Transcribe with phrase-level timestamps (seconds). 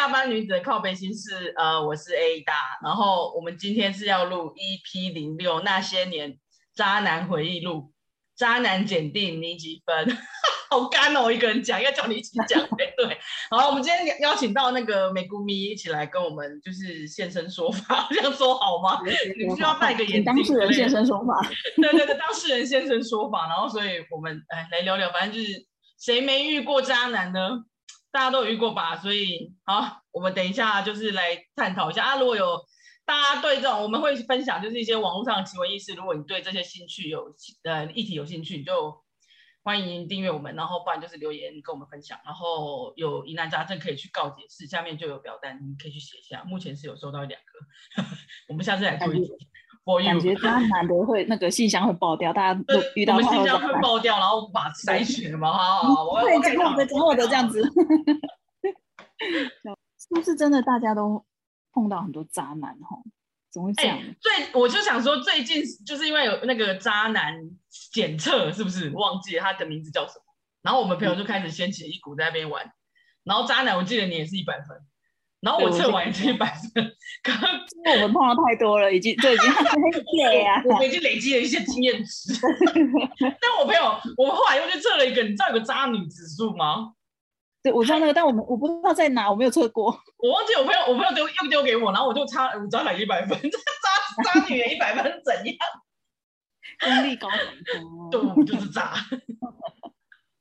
[0.00, 6.38] 下班女子的靠背心是，呃，我是 A 大，然后我们今天是要录 EP 零六那些年
[6.74, 7.92] 渣男回忆录，
[8.34, 10.16] 渣男检定你几分？
[10.70, 13.18] 好干哦，我一个人讲，要叫你一起讲才 对。
[13.50, 19.02] 好，我们今天邀请到那个美姑咪一起来跟我们就是现身说法， 这样说好吗？
[19.04, 20.24] 你需要戴个眼镜。
[20.24, 21.46] 当事人现身说法。
[21.76, 25.66] 对对对，当事人现身说法，然后所以我们哎来聊聊，反正就是
[25.98, 27.64] 谁没遇过渣男呢？
[28.12, 32.18] 大家都有遇过吧，所以好，我们等一下就是来探讨一下啊。
[32.18, 32.58] 如果有
[33.04, 35.94] 大家对这种，我们会分享就是一些网络上的奇闻异事。
[35.94, 38.94] 如果你对这些兴趣有呃议题有兴趣，你就
[39.62, 42.18] 欢迎订阅我们，然后不然就是留言跟我们分享。
[42.24, 46.44] 然后有疑难杂症可以去告解室，下面就有表单，你可以去写一下。
[46.44, 48.02] 目前是有收到一两个，
[48.48, 49.32] 我们下次来做一集。
[50.04, 53.16] 感觉他难得会那个信箱会爆掉，大家都遇到。
[53.16, 57.60] 我们信箱会爆掉，然后把筛选嘛，好好好，我会讲我的讲我的这样子。
[60.10, 60.60] 是不是真的？
[60.62, 61.24] 大家都
[61.72, 62.98] 碰到很多渣男哈？
[63.50, 63.96] 怎么会这样？
[63.96, 67.34] 欸、最我就想说，最近就是因为有那个渣男
[67.92, 70.24] 检测，是不是忘记了他的名字叫什么？
[70.62, 72.72] 然后我们朋友就开始掀起一股在那边玩。
[73.24, 74.76] 然后渣男，我记得你也是一百分。
[75.40, 76.84] 然后我测完也是一百分，
[77.24, 77.54] 可能
[77.86, 79.64] 因为我们碰到太多了，已经就已经很
[80.18, 82.34] 累啊，我们已经累积了一些经验值。
[83.40, 86.92] 但我朋友，我们后来又去测了一个，你知道有个渣女指数吗？
[87.62, 89.86] 对，我知道那个，但我们我不知道在哪，我没有测过。
[90.18, 95.56] 我忘记我朋友，我朋友丢又丢给我，然后我就差我差了一百分， 渣渣女也一百分怎样？
[96.80, 97.38] 功力高很
[98.10, 98.94] 多，对，我就是渣。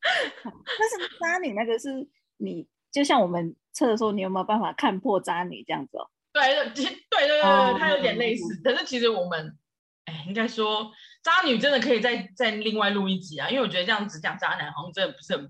[0.02, 2.08] 但是渣女那个是
[2.38, 3.56] 你，就像我们。
[3.72, 6.10] 测的时候，你有没有办法看破渣女这样子哦？
[6.34, 6.42] 对，
[6.74, 7.42] 对，对，对，对，
[7.80, 8.60] 它有点类似。
[8.62, 9.58] 可是其实我们，
[10.06, 10.92] 哎，应该说，
[11.24, 15.50] 渣女真的可以再再另外录一集啊，因为我觉得这样子讲渣男好像真的不是很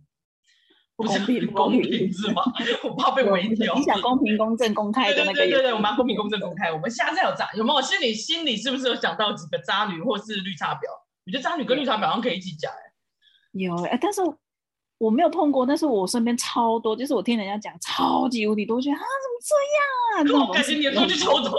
[1.00, 2.44] 不公平，不 公平是吗？
[2.84, 3.74] 我怕被围 剿。
[3.76, 5.40] 你想公平、公正、公开的那个？
[5.40, 6.72] 对对对，我们要公平、公正、公开。
[6.72, 7.82] 我们下次有渣有没有？
[7.82, 10.82] 心里心里是不是有想到几个渣女或是绿茶婊？
[11.26, 12.92] 我觉得渣女跟绿茶婊好像可以一起讲哎。
[13.54, 14.22] 有哎，但是。
[15.00, 20.46] 我没有碰过，但是我身边超多，就是我听人家讲超级无敌多，觉得啊怎么这样啊？
[20.46, 21.58] 我感觉你的数据超多。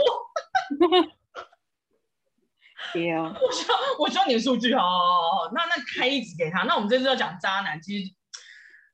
[2.92, 5.50] 对啊，我需要我需要你的数据哦。
[5.54, 6.64] 那那开一集给他。
[6.64, 8.12] 那我们这次要讲渣男，其实，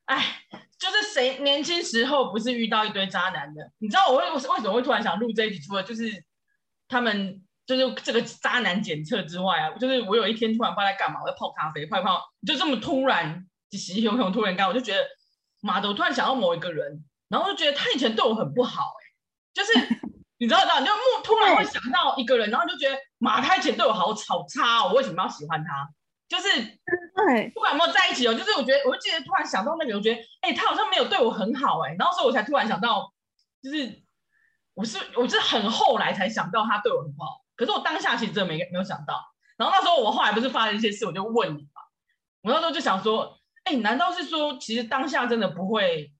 [0.06, 0.40] 哎，
[0.78, 3.70] 就是谁年轻时候不是遇到一堆渣男的？
[3.78, 5.60] 你知道我为为什么会突然想录这一集？
[5.60, 6.24] 除了就是
[6.88, 13.46] 他们就是这个渣男检测之外啊，就是我有一天突然不知道在干嘛，我在泡咖啡，泡一泡就这么突然。
[13.72, 15.04] 喜喜熊熊突然干，我就觉得
[15.60, 20.00] 妈的，我突然想到某一个人，然后就觉得他以前对我很不好，欸，就是
[20.38, 25.90] 你知道你，就突突然会想到一个人，然后就觉得妈，他以前对我好好差哦，我为什么要喜欢他？
[26.28, 26.48] 就是
[27.14, 33.12] 对，不管有没有在一起哦，就是我觉得，我就记得突然想到那个，我觉得哎，欸，他好像没有对我很好哎，欸，然后所以我才突然想到，
[33.62, 34.02] 就是
[34.74, 39.20] 我是我是很后来才想到他对我很好，可是我当下其实真的没没有想到，
[39.56, 41.82] 然后那时候我后来不是发生一些事，我就问你嘛，
[42.42, 43.36] 我那时候就想说。
[43.66, 46.12] 哎，难道是说，其实当下真的不会，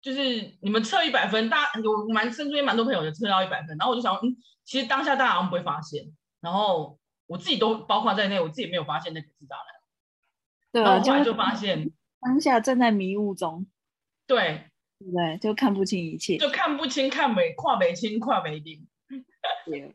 [0.00, 6.04] 就是你们测一百分，大家有蛮身边蛮多朋友就测到一百分，然后我就想，嗯，其实当下大家好像不会发现，
[6.40, 6.97] 然后
[7.28, 9.64] 我自己都包括在内，我自己也没有发现那个是渣男。
[10.72, 11.90] 对啊，后来就发现
[12.20, 13.64] 当下正在迷雾中，
[14.26, 14.64] 对，
[14.98, 15.38] 对不对？
[15.38, 18.86] 就看不清一切，就看不清，看没，跨没清，跨没定。
[19.64, 19.94] 对，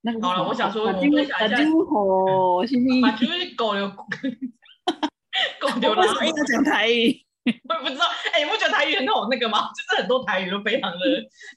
[0.00, 1.56] 那好了，我想说，我分享一下，
[3.00, 3.16] 把
[3.56, 3.88] 狗流。
[5.60, 7.20] 狗流了， 为什么要讲台语？
[7.44, 8.06] 我也不知道。
[8.32, 9.70] 哎、欸，你不觉得台语很好那个吗？
[9.74, 10.98] 就是很多台语都非常的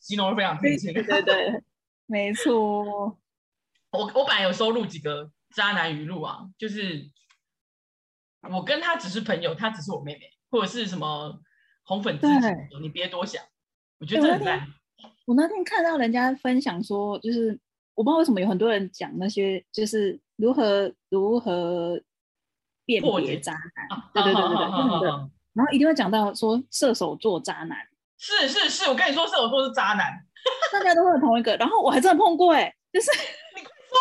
[0.01, 0.91] 形容的非常贴切。
[0.91, 1.63] 对对对，
[2.07, 3.17] 没错。
[3.91, 7.09] 我我本来有收录几个渣男语录啊，就是
[8.51, 11.39] 我跟他只是朋友，他只是我妹妹，或者是什么
[11.83, 12.47] 红粉知己，
[12.81, 13.43] 你别多想。
[13.99, 14.67] 我觉得这很烂。
[15.25, 17.59] 我那天看到人家分享说，就是
[17.95, 22.01] 我不知道为什么有很多人讲那些，就是如何如何。
[22.87, 25.09] 辨别渣男，对对对对对，
[25.51, 27.77] 然后一定会讲到说射手座渣男，
[28.17, 30.25] 是是是，我跟你说射手座是渣男，
[30.71, 33.11] 大家都会有同一个，然后我还真的碰过哎、欸，就是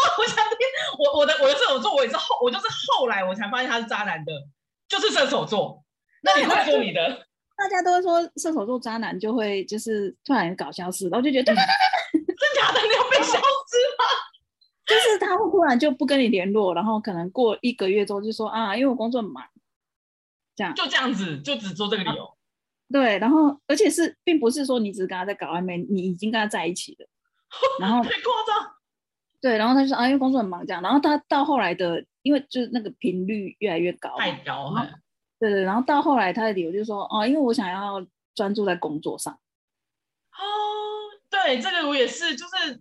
[0.18, 0.58] 我想听，
[0.98, 4.32] 我我的我的射手座，我也是后，我就是后来我才发现他是渣男的，
[4.88, 5.82] 就是射手座。
[6.22, 7.26] 那你会说你的？
[7.56, 12.80] 大家都会说射手座渣男就会就是突然搞消失，然后就觉得，真假的？
[12.82, 13.38] 你要被消失
[13.96, 14.04] 吗？
[14.86, 19.42] 就是他会突然就不跟你联络，然后可能过一个月之后就说啊，因为我工作很忙，
[20.54, 22.24] 这样就这样子，就只做这个理由。
[22.24, 22.30] 啊、
[22.92, 27.08] 对，然后而且是并不是说你只是跟他在搞暧昧，你已经跟他在一起了，
[27.80, 28.75] 然后太夸张。
[29.46, 34.90] 对，然后他就说啊，因为工作很忙这样，然后他到后来的，因为就是那个频率越来越高，太高了。
[35.38, 38.04] 对对，然后到后来他的理由就是说，哦，因为我想要
[38.34, 39.32] 专注在工作上。
[39.32, 40.42] 哦，
[41.30, 42.80] 对，这个我也是，就是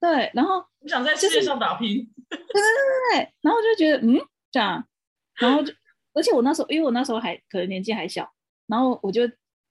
[0.00, 2.10] 对，然后我想在世界上打拼。
[2.28, 4.20] 对对对对对，然后就觉得嗯
[4.50, 4.84] 这样，
[5.36, 5.72] 然后就
[6.12, 8.28] 而且我那时候，因为我那时候还可能年纪还小，
[8.66, 9.28] 然后我就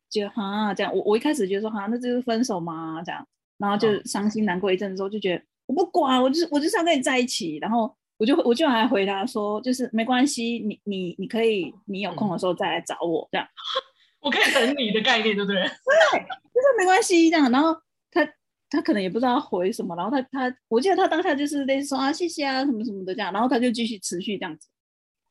[0.10, 3.28] 觉得哈这样，我我一开始觉得说哈那就是分手嘛这样，
[3.58, 7.96] 然后就伤心难过一阵子之后就觉得我不管，我就是我就是要跟你在一起，然后。
[8.18, 13.46] 我就我就还回答说，就是没关系，你你你可以，你有空的时候再来找我，这样，
[14.22, 15.56] 我可以等你的概念，对不对？
[15.60, 17.52] 对，就是没关系这样。
[17.52, 17.76] 然后
[18.12, 18.26] 他
[18.70, 24.70] 他可能也不知道回什么，然后他他我记得他当下就是类似说啊谢谢啊什么什么的这样，然后他就继续持续这样子，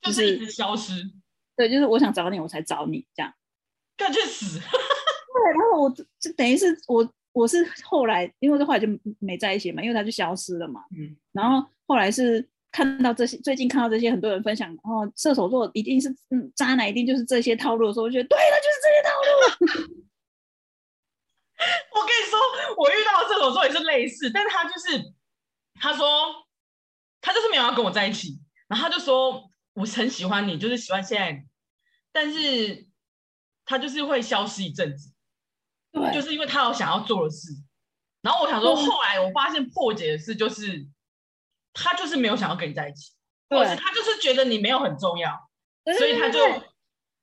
[0.02, 0.92] 就是一直消失。
[1.56, 3.32] 对，就是我想找你，我才找你这样，
[3.96, 4.58] 干去死。
[4.60, 8.86] 对，然后我就等于是我我是后来，因为这后来就
[9.18, 10.84] 没在一起嘛，因为他就消失了嘛。
[10.96, 12.48] 嗯，然后后来是。
[12.74, 19.92] 看到这些，最近看到这些很多人分享，然后射手座一定是嗯渣男，一定就是这些套路的时候，我觉得对了，就是这些套路。
[21.92, 22.40] 我跟你说，
[22.78, 25.12] 我遇到的射手座也是类似，但是他就是
[25.74, 26.32] 他说
[27.20, 31.44] 他就是没有要跟我在一起，然后他就说我很喜欢你，就是喜欢现在，
[32.10, 32.86] 但是
[33.66, 35.11] 他就是会消失一阵子，
[35.92, 37.52] 对，就是因为他有想要做的事。
[38.22, 40.86] 然后我想说，后来我发现破解的事就是。
[41.74, 43.12] 他就是没有想要跟你在一起，
[43.48, 45.30] 或者是他就是觉得你没有很重要，
[45.96, 46.38] 所以他就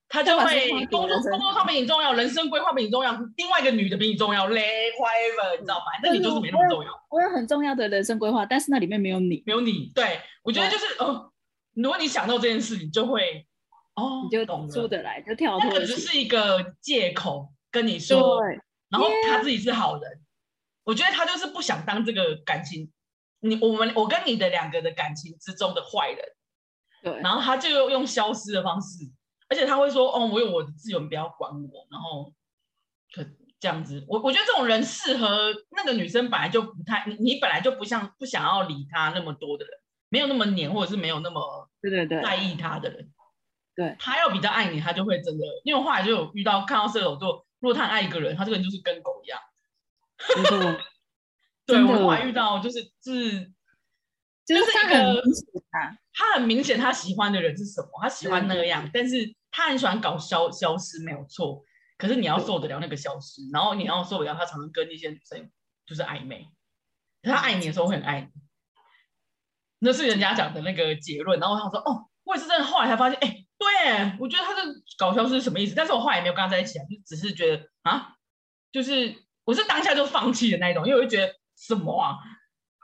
[0.07, 5.85] 他就会工作工作上比你重要，人生规划比你重要，另外一个女的比你重要嘞，whatever，你知道吗？
[6.01, 6.89] 那你就是没那么重要。
[7.11, 9.91] 我有很重要的人生规划，但是那里面没有你，没有你。
[9.93, 11.31] 对，我觉得就是哦，
[11.75, 13.45] 如果你想到这件事，你就会
[13.93, 15.69] 哦，你就懂出得来，就跳脱。
[15.71, 18.41] 那只是一个借口跟你说，
[18.89, 20.21] 然后他自己是好人，
[20.83, 22.91] 我觉得他就是不想当这个感情。
[23.41, 26.19] 你我们我跟你的两个的感情之中的坏人，
[27.01, 29.05] 对，然后他就用消失的方式，
[29.47, 32.33] 而且他会说，哦，我有我的自由，你不要管我，然后
[33.15, 33.23] 可
[33.57, 39.73] 这样子，我我觉得这种人适合那个女生本来就不太，你你本来就不像不想要理他那么多的人，
[40.09, 43.09] 没有那么黏，或者是没有那么对对对在意他的人，
[43.73, 49.39] 对，对，他要比较爱你，他就会真的，因为后来就有遇到看到射手座，如果他爱一个人，他这个人就是跟狗一样。
[51.65, 53.51] 对，我后来遇到就是是，
[54.45, 55.21] 就是一个
[56.13, 61.63] 他很明显他喜欢的人是什么，他喜欢那个样，但是他很喜欢搞消消失，没有错。
[61.97, 65.51] 可是你要受得了那个消失，然后你要受得了他常常跟一些女生
[65.85, 66.49] 就是暧昧，
[67.21, 68.41] 他爱你的时候会很爱你，
[69.79, 71.39] 那是人家讲的那个结论。
[71.39, 74.61] 然后我想说，哦，我也是真的，后来才发现，哎，对，我觉得他这
[74.97, 75.75] 搞笑是什么意思？
[75.75, 78.15] 但是我后来也没有跟他在一起啊，就只是觉得啊，
[78.71, 79.13] 就是
[79.43, 81.37] 我是当下就放弃的那一种，因为我就觉得。
[81.61, 82.15] 什么啊？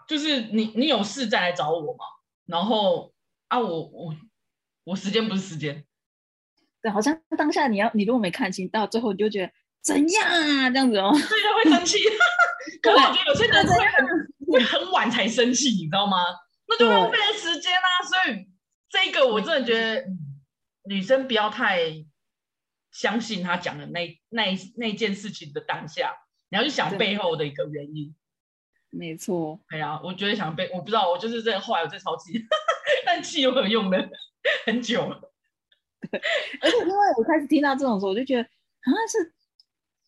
[0.05, 2.03] 就是你你有事再来找我嘛？
[2.46, 3.13] 然后
[3.48, 4.13] 啊，我我
[4.84, 5.86] 我时间不是时间，
[6.82, 12.00] 对，好像当下你要你如果没看清，到最后你就觉得怎样啊这样子哦，所以他会生气。
[12.84, 14.05] 可是我觉得有些人会很
[14.51, 16.17] 会很晚才生气，你知道吗？
[16.67, 17.88] 那就浪费了时间啊。
[18.03, 18.46] 所以
[18.89, 20.20] 这个我真的觉得，嗯，
[20.86, 22.06] 女生不要太
[22.92, 26.15] 相信他讲的那那那件事情的当下，
[26.50, 28.15] 你要去想背后的一个原因。
[28.89, 32.32] 没错，哎呀，我觉得想背，我不知道，我就是这后来我在超气，
[33.06, 33.98] 但气有何用呢？
[34.65, 35.34] 很久了，
[36.12, 36.22] 对，
[36.62, 39.34] 而且因为我开始听到这种时候，我就觉得啊，是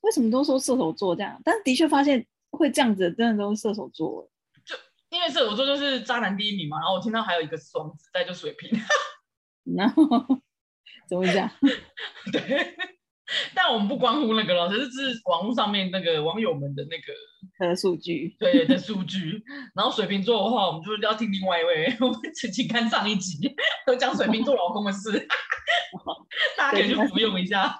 [0.02, 1.42] 为什么都说射手座这样？
[1.44, 4.30] 但是的确发现会这样子，真的都是射手座。
[4.64, 4.76] 就
[5.10, 8.70] 因为射手座就是渣男第一名嘛，然后我听到还有一个双子，再就水瓶，
[9.76, 10.06] 然后
[11.08, 11.50] 怎么讲？
[12.32, 12.76] 对。
[13.54, 19.44] 但我们不关乎那个了，只是这是网络上面那个网友们的那个的数据，对的数据。
[19.76, 23.54] 然后水瓶座的话，我们就是要听另外一位， 我们请请看上一集，
[23.86, 25.28] 都讲水瓶座老公的事，
[26.56, 27.78] 大家可以去服用一下。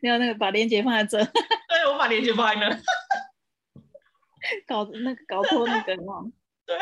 [0.00, 2.80] 你要那个把链接放在这，对，我把链接放在那，
[4.64, 6.22] 搞那个搞错那个嘛。
[6.64, 6.78] 对，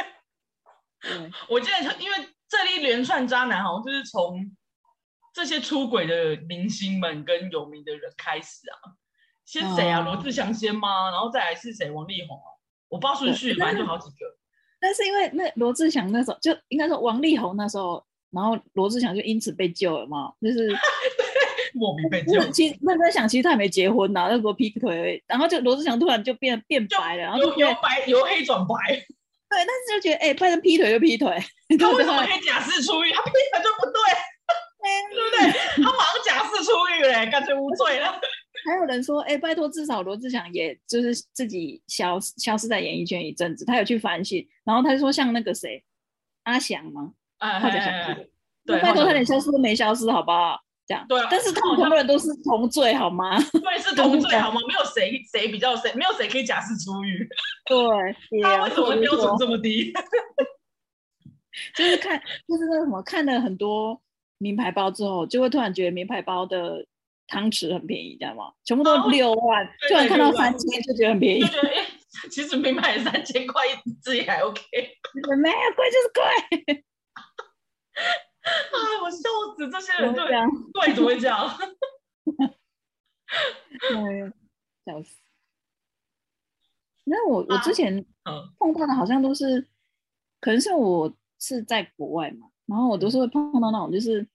[1.00, 4.54] 对，我记得因为这一连串渣男好像就是从。
[5.34, 8.94] 这些出轨的明星们跟有名的人开始啊，
[9.44, 10.00] 先谁啊？
[10.00, 11.10] 罗、哦、志祥先吗？
[11.10, 11.90] 然后再来是谁？
[11.90, 12.54] 王力宏啊？
[12.88, 14.16] 我不知道顺序，反正就好几个。
[14.78, 20.72] 但是因为那罗志祥那时候就应该说王力宏那时候，然后罗志祥就因此被救了嘛，就是
[21.74, 22.40] 莫名被救。
[22.52, 28.74] 其实认真想，其实他还没结婚呢，那时候劈腿，然后就罗志祥突然就变变白了，然后就由白由黑转白。
[28.94, 31.28] 对，但是就觉得哎，不、欸、能劈腿就劈腿，
[31.78, 33.10] 他为什么可以假释出狱？
[33.10, 34.00] 他劈腿就不对，
[35.10, 35.84] 对不对？
[35.84, 38.20] 他马上假释出狱嘞，干脆无罪了。
[38.66, 45.84] 还有人说，哎、欸，拜托，至少罗志祥也就是自己消消失在演艺圈一阵子，他有去反省，然后他就说像那个谁，
[46.44, 47.12] 阿翔吗？
[47.38, 47.92] 哎，或者想
[48.66, 50.58] 对，拜托他连消失都没消失，好不好？
[50.86, 51.28] 这样，对啊。
[51.30, 53.38] 但是他们很多人都是同罪，好吗？
[53.52, 54.60] 对，是同罪， 好吗？
[54.66, 57.28] 没有谁谁比较谁，没有谁可以假释出狱。
[57.66, 59.92] 对，他为什么标准这么低？
[61.74, 64.00] 就是看，就是那什么，看了很多
[64.44, 66.86] 名牌包之后，就会突然觉得名牌包的。
[67.26, 68.52] 汤匙很便宜，知道吗？
[68.66, 71.40] 全部都六万，突、哦、然看到三千就觉得很便宜。
[71.40, 71.86] 就觉得哎，
[72.30, 73.70] 其实名牌三千块一
[74.02, 74.60] 支也还 OK。
[75.42, 76.22] 没有贵就是贵。
[78.44, 78.76] 啊！
[79.02, 79.16] 我笑
[79.56, 81.48] 死，这些人对对怎么会这样？
[83.80, 84.32] 对，
[84.84, 85.16] 笑死。
[87.04, 88.04] 那我我之前
[88.58, 89.66] 碰到的好像都是，
[90.42, 91.10] 可能是我
[91.40, 94.28] 是在国外嘛，然后我都是会碰到那种，就是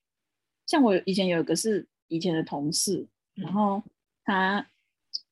[0.70, 1.86] 像我以前有一个是。
[2.12, 3.84] 以前的同事，然后
[4.24, 4.68] 他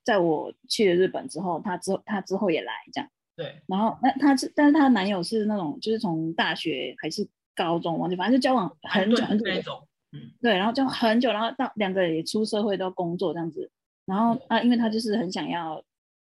[0.03, 3.09] 在我去了日本之后，他之后他之后也来这样。
[3.35, 3.59] 对。
[3.65, 9.87] 然后那他是，但是他男友是那种，就是从大学还是高中忘记，反正就交往很久很久那种。
[10.11, 10.29] 嗯。
[10.39, 13.71] 对，然后就很久，然后到两个人也出社会都工作这样子。
[14.05, 15.83] 然后啊，因为他就是很想要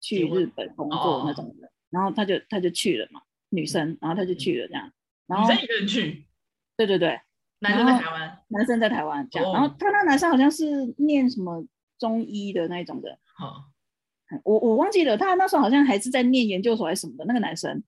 [0.00, 4.92] 去日本工作那种的，然后他就他就去了嘛，女生，然后他就去了这样。
[5.28, 6.26] 然后女生一个人去。
[6.76, 7.21] 对对对。
[7.62, 9.57] 男生在台湾，男生在台湾这样，oh.
[9.57, 11.64] 然后他那男生好像是念什么
[11.99, 14.42] 中医的那种的，oh.
[14.45, 17.83] 我我忘记了，他那时候好像还是在念研究所还是什么的，那个男生，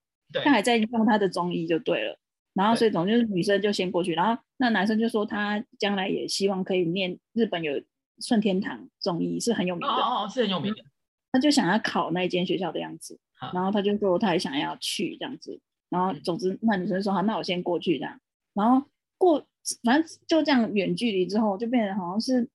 [0.44, 2.16] 他还在用他的中医就对了，
[2.52, 7.72] 然后所以总之就是女生就先过去，然后那男生就说他将来也希望可以念日本有
[8.20, 10.84] 顺天堂中医是很有名的，哦哦是很有名的，
[11.32, 13.54] 他就想要考那间学校的样子，oh.
[13.56, 18.20] 然后他就说他也想要去这样子，然后总之那女生说好，那我先过去这样，
[18.54, 18.86] 然后
[19.18, 19.44] 过。
[19.82, 22.48] 反正就这样远距离之后，就变得好像是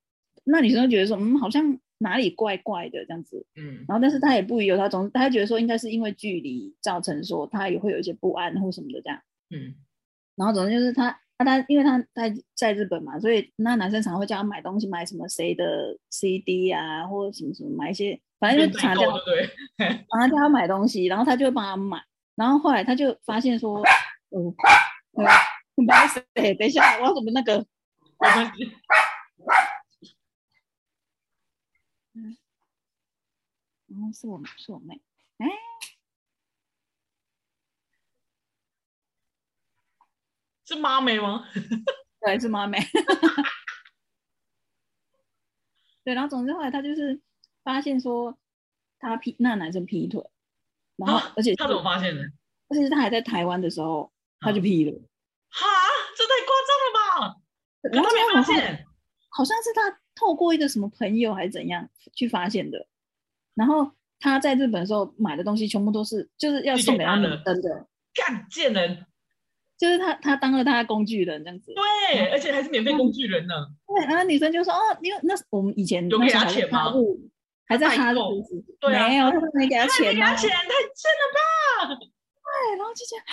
[0.45, 9.75] 那女生就觉得说，嗯，好像哪里怪怪的这样子，嗯，然后但是她也不疑有他，总她觉得说应该是因为距离造成说她也会有一些不安或什么的这样，嗯，
[10.35, 22.01] 然后总之就是他他他，因为他在在日本嘛，所以那男生常常会叫他买东西，买什么谁的 CD 啊，或者什么什么买一些，反正就常常叫对， 然后叫他买东西，然后他就会帮他买，
[22.35, 23.81] 然后后来他就发现说，
[24.35, 24.53] 嗯，
[25.85, 25.87] 对。
[25.87, 27.59] 不好意思，等一下，我要怎么那个？
[28.19, 28.75] 没关系。
[32.13, 32.37] 嗯，
[33.87, 34.99] 哦，是我，是我妹。
[35.37, 35.47] 哎，
[40.65, 41.47] 是妈妹吗？
[42.21, 42.77] 对，是妈妹。
[46.03, 47.21] 对，然后总之后来他就是
[47.63, 48.37] 发现说
[48.99, 50.21] 他劈那男生劈腿，
[50.97, 52.21] 然后而且他怎么发现的？
[52.67, 55.08] 而且是他还在台湾的时候他就劈了。
[55.49, 55.67] 哈，
[56.15, 57.35] 这太夸张了吧！
[57.91, 58.85] 然后他没发现，
[59.29, 62.87] 好像是他透过一个什么朋友还是怎样去发现的。
[63.55, 69.05] 然后他在日本的时候买的东西全部都是就是要送给他女生的，干贱人，
[69.77, 71.73] 就是他他当了他的工具人这样子。
[71.73, 73.53] 对，而且还是免费工具人呢。
[73.87, 76.93] 对，然后女生就说：“哦，因为那我们以前有给他钱吗？
[77.65, 78.19] 还在他的
[78.79, 81.23] 对没有，他没给他钱，给他钱，太贱了
[81.87, 83.25] 吧！”对，然后就这样。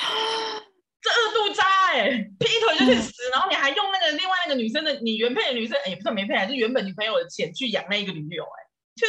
[1.06, 9.06] 这二度渣哎、欸，劈腿就去死，嗯，然后你还用那个另外那个女生的你原配的女生，也不算没配，还是原本女朋友的钱去养那一个女友哎、欸，去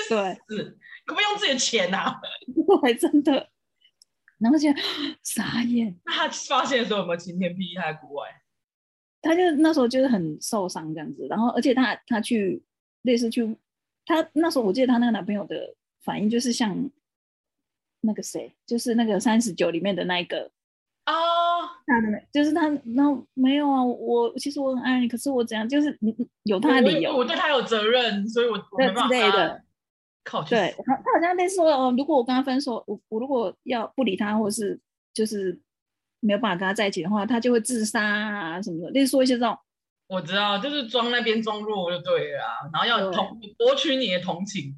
[0.48, 2.22] 死，可不可以用自己的钱呐、啊？
[2.84, 3.50] 还，真的。
[4.38, 4.70] 然后就
[5.24, 6.00] 傻眼。
[6.06, 7.76] 那他发现的时候有没有晴天霹雳？
[7.76, 8.30] 他在国外，
[9.24, 12.62] 他就那时候就是很受伤这样子，然后而且他他去
[13.02, 13.58] 类似去，
[14.06, 16.88] 他那时候我记得他那个男朋友的反应就是像
[18.02, 20.52] 那个谁，就是那个三十九里面的那一个。
[21.08, 21.37] 哦、oh，
[21.86, 29.32] 他的就是他，那没有啊，我其实我很爱你，可是我怎样，就是你有他的理由，我，我对他有责任，所以我我没办法。
[29.32, 29.64] 的，
[30.24, 34.80] 靠，对他，他好像类似说，哦，如果我跟他分手，我我如果要不理他，或是
[35.14, 35.60] 就是
[36.20, 39.58] 没有办法跟他在一起的话，他就会自杀啊什么的，类似说一些这种。
[40.08, 44.76] 我知道，就是装那边装弱就对了啊，然后要同博取你的同情。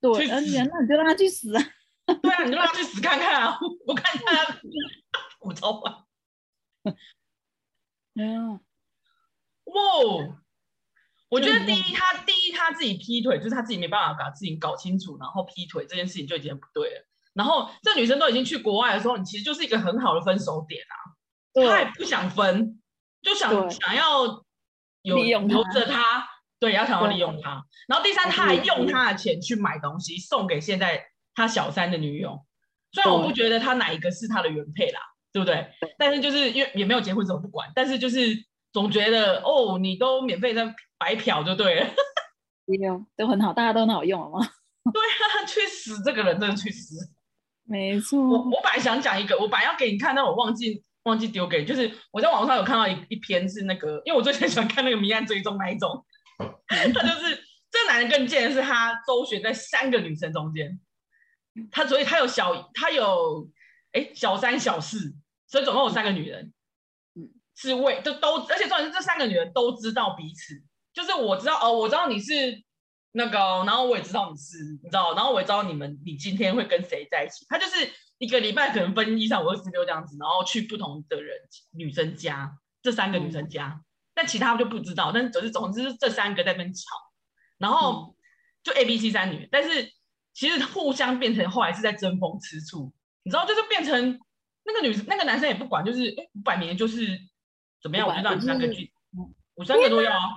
[0.00, 1.62] 对，而且那你就让他去死啊！
[2.22, 3.58] 对啊，你就让他去死看看啊！
[3.86, 4.56] 我看他。
[5.40, 5.90] 我超坏，
[8.14, 8.52] 没有，
[9.64, 10.38] 哇！
[11.28, 17.06] 我觉得第一，他第一他自己劈腿，就是他自己没办法把自己搞清楚，然后劈腿这件事情就已经不对了。
[17.34, 20.94] 然后这女生都已经去国外的时候，你其实就是一个很好的分手点啊。
[21.68, 22.80] 他也不想分，
[23.22, 24.44] 就想想要
[25.02, 26.28] 有留着他，
[26.58, 27.64] 对，要想要利用他。
[27.88, 32.46] 然后第三，他还用他的钱去买东西送给现在他小三的女友。
[32.92, 35.00] 虽然我不觉得他哪一个是他的原配啦，
[35.36, 35.68] 对不对？
[35.98, 37.70] 但是就是因为也没有结婚，怎么不管。
[37.74, 38.34] 但是就是
[38.72, 41.90] 总觉得哦，你都免费在白嫖就对了，
[42.80, 44.40] 用都很好，大家都很好用，好吗？
[44.90, 46.02] 对啊，去死！
[46.02, 46.96] 这个人真的去死。
[47.64, 48.18] 没错。
[48.18, 51.66] 我我本来想讲一个，我本来要给你看，但我忘记忘记丢给你。
[51.66, 56.02] 就是我在网上有看到一一篇是那个，因为我最近喜欢看那个迷案追踪那一种，
[56.66, 57.38] 他就是
[57.70, 60.80] 这个男人更贱的是，他周旋在三个女生中间。
[61.72, 63.48] 他所以他有小他有
[63.92, 65.14] 哎小三小四，
[65.46, 66.52] 所以总共有三个女人，
[67.14, 70.54] 嗯，是为就都，而且重点是这三个女人都知道彼此，
[70.92, 72.62] 就是我知道哦，我知道你是
[73.12, 81.36] 那个，然后我也知道你是，你知道，然后我也知道你们你今天会跟谁在一起，他就是一个礼拜可能分一三五二四六这样子，然后去不同的人
[81.72, 83.84] 女生家，这三个女生家，嗯、
[84.14, 86.96] 但其他就不知道，但总之总之是这三个在那边吵，
[87.58, 88.16] 然后
[88.62, 89.92] 就 A B C 三女，但是。
[90.38, 94.20] 其实互相变成后来是在争风吃醋，你知道，就是变成
[94.66, 97.06] 那个女生那个男生也不管，就是哎，五百年就是
[97.80, 98.92] 怎么样，我就让你三个去，
[99.54, 100.28] 我三个都要啊，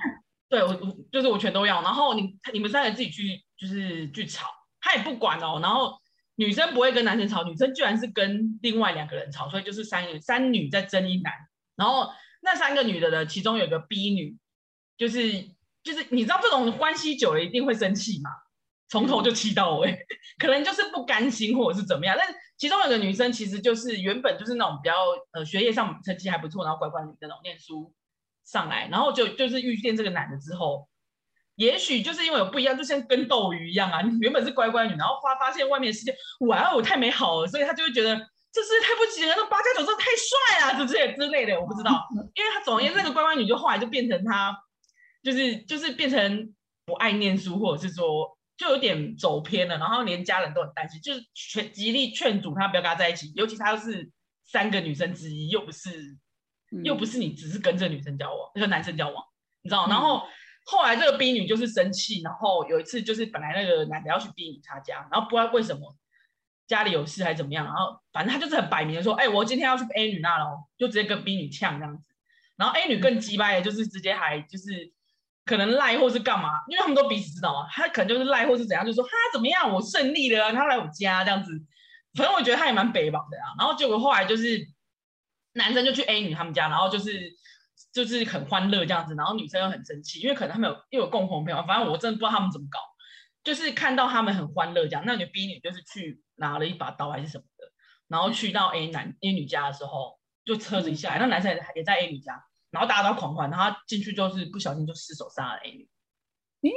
[0.48, 4.48] 对我我就是我全都要，然后你你们三个自己去就是去吵，
[4.80, 6.00] 他也不管哦，然后
[6.36, 11.34] 女生不会跟男生吵，女生居然是跟另外两个人吵，所以就是三女三女在争一男，
[11.76, 14.38] 然后那三个女的的其中有个 B 女，
[14.98, 15.50] 就是
[15.84, 18.30] 就是你知道这种关系久了一定会生气嘛。
[18.90, 19.96] 从头就气到尾，
[20.40, 22.18] 可能就是不甘心或者是怎么样。
[22.18, 24.96] 但是其中有个女生，其实就是原本就是那种比较
[25.32, 27.94] 呃学业上成绩还不错，然后乖乖女的那种念书
[28.44, 30.90] 上来，然后就就是遇见这个男的之后，
[31.54, 34.02] 也许就是因为有不一样，就像跟斗鱼一样啊。
[34.02, 36.16] 你原本是乖乖女，然后发发现外面的世界
[36.48, 38.16] 哇哦太美好了，所以她就会觉得
[38.52, 42.08] 这世界太不行了，那八加九真的太帅了，这些之类的，我不知道。
[42.34, 44.58] 因为她总而言之，那个乖乖女就后来就变成她，
[45.22, 48.36] 就是就是变成不爱念书，或者是说。
[48.60, 54.12] 就有点走偏了，然后连家人都很担心，就是全极力劝阻他不要跟他在一起，尤其他又是
[54.44, 56.18] 三个女生之一，又不是，
[56.74, 59.24] 嗯、又不是你只是跟这个女生交往，那个男生交往，
[59.62, 59.88] 你知道？
[59.88, 60.28] 嗯、然后
[60.66, 65.96] 后来这个 B 女就是生气，然后有一次就是本来那个男的要去 B 女他家，然后不知道为什么
[66.68, 72.04] 家里有事还是怎么样，然后反正他就是很摆明的说，哎、欸，我今天要去 A 女那喽，就直接跟 B 女呛这样子，
[72.58, 74.92] 然后 A 女更鸡掰的，就是直接还就是。
[75.50, 81.52] 可能赖或是干嘛，因为他们都彼此知道嘛，他可能就是赖或是怎样，就说他怎么样，我胜利了，他来我家这样子。
[82.14, 83.56] 反正我觉得他也蛮北方的啊。
[83.58, 84.64] 然后结果后来就是
[85.54, 87.32] 男生就去 A 女他们家，然后就是
[87.92, 92.80] 就是很欢乐这样子，然后女生又很生气，因为可能他们有又有共同朋友，反正我真的不知道他们怎么搞，
[93.44, 97.66] 就是看到他们很欢乐这样，那女 B 女就是去拿了一把刀还是什么的，
[98.08, 102.46] 然后去到 A 男 A 女家的时候，就车子一下来，那男生也在 A 女家。
[102.72, 105.90] 然后大家都狂欢，然后他进去就是不小心就失手杀了 A 女。
[106.62, 106.70] 嗯，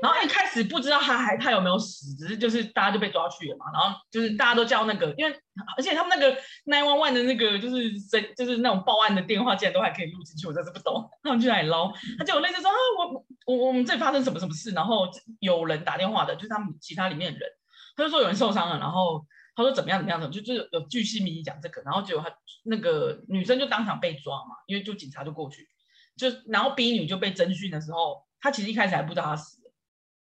[0.00, 3.66] 然后一开始不知道他还他有没有死，只是就是大家就被抓去了嘛。
[3.72, 5.36] 然后就是大家都叫那个，因为
[5.76, 7.92] 而且他们那个 nine one one 的那个就是
[8.36, 11.10] 就是那种报案的电话，竟然都还可以录进去，我真是不懂。
[11.22, 11.92] 他们去哪里捞？
[12.16, 15.08] 他就有类似说啊，我我我们这里发生什么什么事，然后
[15.40, 17.50] 有人打电话的，就是他们其他里面的人，
[17.96, 19.26] 他就说有人受伤了，然后。
[19.54, 22.34] 他说怎么样怎么样的，就就是有巨细靡遗讲这个，然后结果他
[22.64, 25.68] 那个女生就当场被抓嘛，因为就警察就过去，
[26.16, 29.72] 就然后 B 女就被侦讯的时候，他其实一开始还不知道她死了，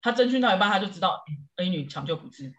[0.01, 1.23] 他侦讯到一半他就知道
[1.57, 2.53] A 女抢救不治，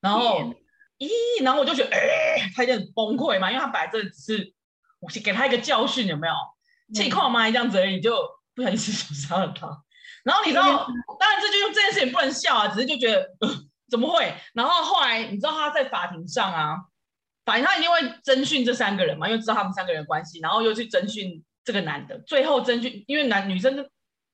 [0.00, 0.52] 然后
[0.98, 1.08] 咦，
[1.42, 4.54] 然后我就觉得哎，他有点崩溃嘛，因为他本来这只是
[4.98, 6.34] 我给他一个教训，有没有？
[6.92, 8.14] 气矿嘛这样子而已，就
[8.54, 9.66] 不小心 失手杀了他，
[10.24, 10.86] 然后你知道，
[11.18, 13.22] 当然这就用这件事情不能笑啊，只是就觉得。
[13.40, 14.32] 呃怎么会？
[14.54, 16.76] 然后后来你知道他在法庭上啊，
[17.44, 22.18] 法庭上一定会侦讯这三个人嘛，因为知道他们三个人的关系，然后又去侦讯这个男的。
[22.20, 23.82] 最后侦讯，因为男女生就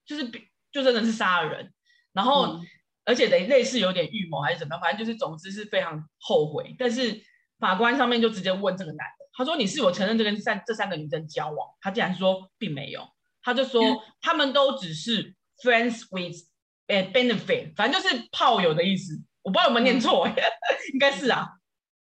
[0.04, 0.30] 就是
[0.70, 1.72] 就真的是杀了人，
[2.12, 2.66] 然后、嗯、
[3.04, 6.76] 而且得类似有点预谋还是怎么样，反正就是总之是非常后悔。
[6.78, 7.20] 但是
[7.58, 13.08] 法官上面就直接问这个男的，他说：“你是否承认这跟三这三个女生交往？”他竟然说并没有，
[13.42, 16.36] 他就说、嗯、他们都只是 friends with
[16.88, 19.22] a benefit，反正就是炮友的意思。
[19.46, 20.34] 我不知道有没有念错，嗯、
[20.92, 21.48] 应该是啊。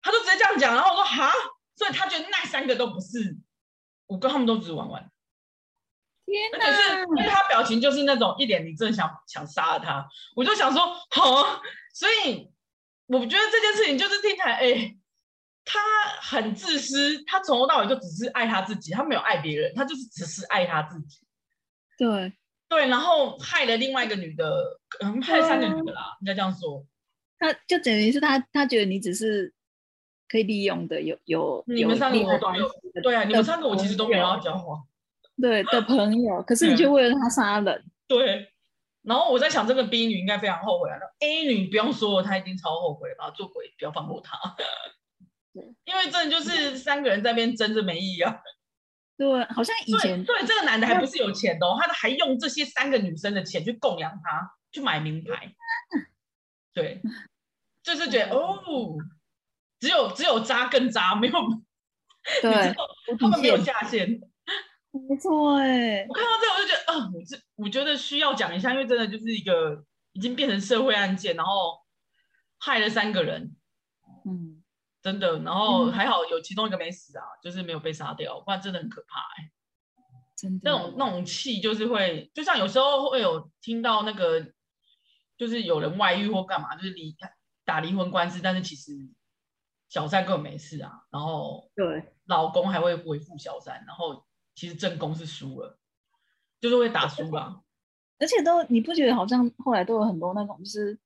[0.01, 1.33] 他就直接这样讲，然后我说哈，
[1.75, 3.35] 所以他觉得那三个都不是，
[4.07, 5.11] 我跟他们都只是玩玩。
[6.25, 6.65] 天哪！
[6.65, 11.61] 而且是因为他表情就是那种一脸你真的想想杀了他，我就想说好，
[11.93, 12.49] 所以
[13.07, 14.95] 我觉得这件事情就是听起来，哎，
[15.65, 15.79] 他
[16.21, 21.19] 很自私，他从头到尾就只是爱他自己，他没有爱别人，他就是只是爱他自己。
[21.97, 22.33] 对。
[22.67, 26.83] 对，然后害了另外一个女的，嗯，害了三个女的啦，应该这样说。
[27.39, 29.53] 他就等于是他，他觉得你只是
[30.27, 32.69] 可以利用的，有有你们三个我都没有，
[33.03, 34.85] 对啊，你们三个我其实都没有要交往，
[35.41, 38.51] 对的朋友，可是你却为了他杀人， 对。
[39.07, 40.97] 然后我在想，这个 B 女应该非常后悔啊。
[40.99, 43.29] 那 A 女不用说了，她一定超后悔吧？
[43.29, 44.35] 做鬼不要放过她。
[45.53, 48.35] 对，因为真的就是三个人在那边争着没意义啊。
[49.15, 55.53] 对，好像以前对，对这个男的还不是有钱的哦，他还用这些三个女生的钱去供养他，去买名牌。
[56.75, 57.01] 对，
[57.81, 58.61] 就是觉得哦，
[59.79, 61.33] 只有只有渣更渣，没有
[62.41, 62.75] 对，
[63.19, 64.19] 他们没有下限。
[65.09, 69.83] 没错哎，我看到这个我就觉得，啊、呃，我这我觉得需要讲一下，因为真的就是一个
[70.13, 71.79] 已经变成社会案件，然后
[72.59, 73.55] 害了三个人，
[74.25, 74.63] 嗯，
[75.01, 79.51] 真的，然后还好有其中一个没死啊，就是没有被杀掉，不然真的很可怕哎，
[80.37, 84.39] 真的，那种那种气就是会，就像有时候会有听到那个，
[85.37, 87.15] 就是有人外遇或干嘛，就是离
[87.63, 88.91] 打离婚官司，但是其实
[89.89, 94.25] 小三根本没事啊，然后对，老公还会维护小三，然后。
[94.57, 95.77] 其实正宫是输了，
[96.61, 97.61] 就是会打输吧。
[98.17, 100.97] 而且都你不觉得好像后来都有很多那种就是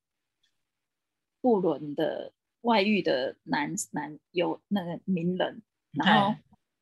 [1.42, 5.64] 不伦的外遇的男男有那个名人，
[5.94, 6.36] 然后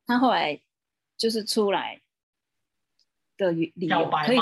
[0.05, 0.61] 他后来
[1.15, 2.01] 就是出来
[3.37, 4.37] 的理由可以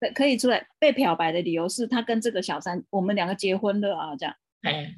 [0.00, 4.34] 出可以出来被漂白的理由是他跟这个小三我们两个结婚了啊这样。
[4.62, 4.94] 哎，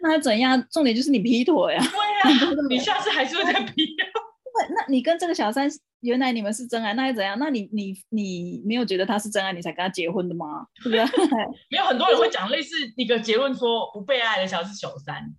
[0.00, 0.66] 那怎样？
[0.70, 1.84] 重点就是你劈腿啊！
[1.84, 3.94] 对呀，你下次还是会再劈。
[4.74, 5.68] 那你跟这个小三
[6.00, 7.38] 原来你们是真爱，那又怎样？
[7.38, 10.66] 那你你你没有觉得他是真爱，你才跟他结婚的吗？
[10.82, 11.02] 是不是？
[11.70, 15.32] 没有很多人会讲类似一个结论说不被爱的小是小三，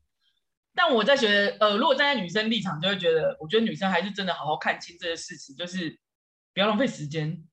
[0.73, 5.99] 但我在觉得，呃，如果站在女生立场，就会觉得，我觉得女生还是真的好好看清这些事情，就是
[6.53, 7.43] 不要浪费时间，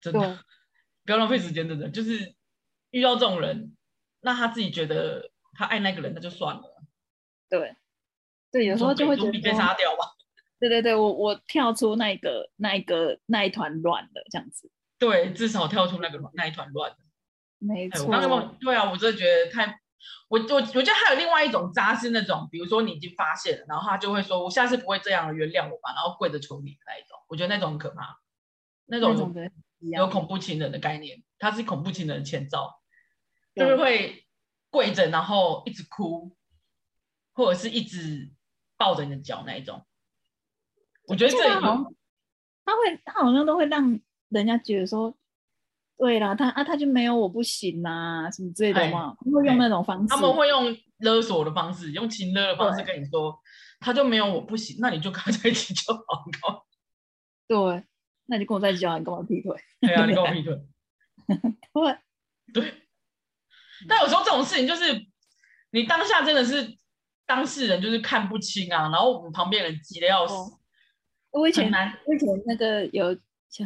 [0.00, 0.38] 真的
[1.04, 2.34] 不要浪费时间，真的就是
[2.90, 3.76] 遇到这种人，
[4.20, 6.82] 那他自己觉得他爱那个人，那就算了。
[7.48, 7.76] 对，
[8.50, 10.12] 对，有时候就会觉得被杀掉吧。
[10.58, 14.70] 对对对，我我跳出那个那一个那一团乱的这样子。
[14.98, 16.96] 对，至少跳出那个那一团乱的。
[17.58, 18.10] 没错。
[18.10, 19.78] 刚刚对啊，我真的觉得太，
[20.28, 28.18] 我我我觉得还有另外一种渣是那种，比如说你已经发现了，然后他就会说，我下次不会这样了，原谅我吧，然后跪着求你那一种，我觉得那种很可怕，
[28.86, 29.34] 那种
[29.92, 32.80] 有恐怖情人的概念，他是恐怖情人的前兆，
[33.54, 34.26] 就是会
[34.70, 36.36] 跪着，然后一直哭，
[37.32, 38.32] 或者是一直
[38.76, 39.84] 抱着你的脚那一种。
[41.06, 41.94] 我觉得这他好像，
[42.64, 45.14] 他会，他好像都会让人家觉得说，
[45.98, 53.38] 对啦，他啊，他就没有我不行啊，什么之类的嘛，他会用那种方式，他们会用勒索的方式，用情勒的方式跟你说，
[53.80, 56.66] 他就没有我不行，那你就跟他在一起就好，
[57.46, 57.84] 对，
[58.26, 60.54] 那你跟我在一起就好，你跟我劈腿， 对啊，你跟我劈腿，
[62.52, 62.74] 对，对，
[63.88, 65.06] 但有时候这种事情就是，
[65.70, 66.76] 你当下真的是
[67.26, 70.34] 当事人就是看不清啊，然后我们旁边人急得要死。
[70.34, 70.60] 哦
[71.34, 71.68] 我以前，
[72.06, 73.06] 我以前那个有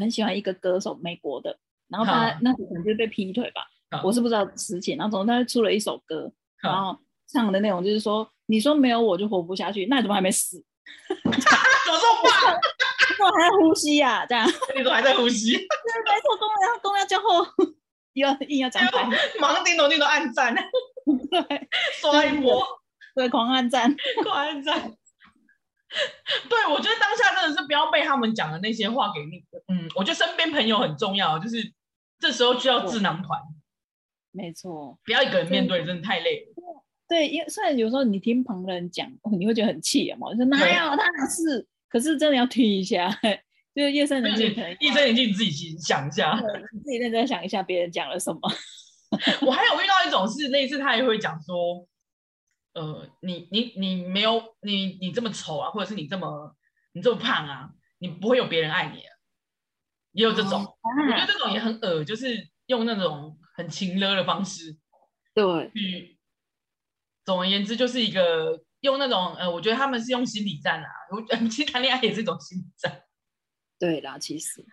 [0.01, 1.55] 很喜欢一个歌手，美国的，
[1.89, 4.97] 然后他那时候可能就被劈腿吧，我是不知道实情。
[4.97, 6.99] 然后总之他出了一首歌，然后
[7.31, 10.57] 唱的内容就是说，你说没有我就活不下去，那你怎么还没死？
[11.23, 12.61] 怎么这么
[13.19, 13.29] 棒？
[13.29, 14.27] 你怎么还在呼吸呀？
[14.27, 14.47] 这样？
[14.77, 15.53] 你怎么还在呼吸？
[15.53, 17.47] 对，没错，公要公要叫后，
[18.15, 19.09] 要硬要讲台，
[19.41, 21.69] 马上叮咚叮咚按赞，对，
[22.01, 22.65] 刷一波，
[23.15, 24.95] 对，狂按赞，狂按赞。
[26.51, 29.43] 对，我觉得当下真的是不要被他们讲的那些话给你。
[29.69, 31.73] 嗯，我觉得身边朋友很重要，就是
[32.19, 33.41] 这时候需要智囊团。
[34.31, 36.85] 没错，不要一个人面对，真的太累了。
[37.09, 43.11] 对，因为虽然有时候你听旁人讲，你会觉得很气嘛，说哪有他是，可是真的要听一下，
[43.75, 44.47] 就是夜深人静，
[44.81, 46.39] 夜深人静你自己想一下，
[46.73, 48.41] 你自己认真想一下别人讲了什么。
[49.47, 51.87] 我还有遇到一种是那一次，他也会讲说。
[52.75, 56.55] 呃，你你你没有你你这么丑啊，或者是你这么
[56.93, 59.11] 你这么胖啊，你不会有别人爱你啊，
[60.13, 60.77] 也有这种，哦、
[61.09, 64.77] 我觉得这种也很恶，就是用那种很情勒的方式，
[65.35, 66.19] 对，去，
[67.25, 73.03] 总而言之就是一个用那种呃，我觉得他们是用心理战啊，我其实谈恋爱也是一种心理战，
[73.79, 74.65] 对啦，其实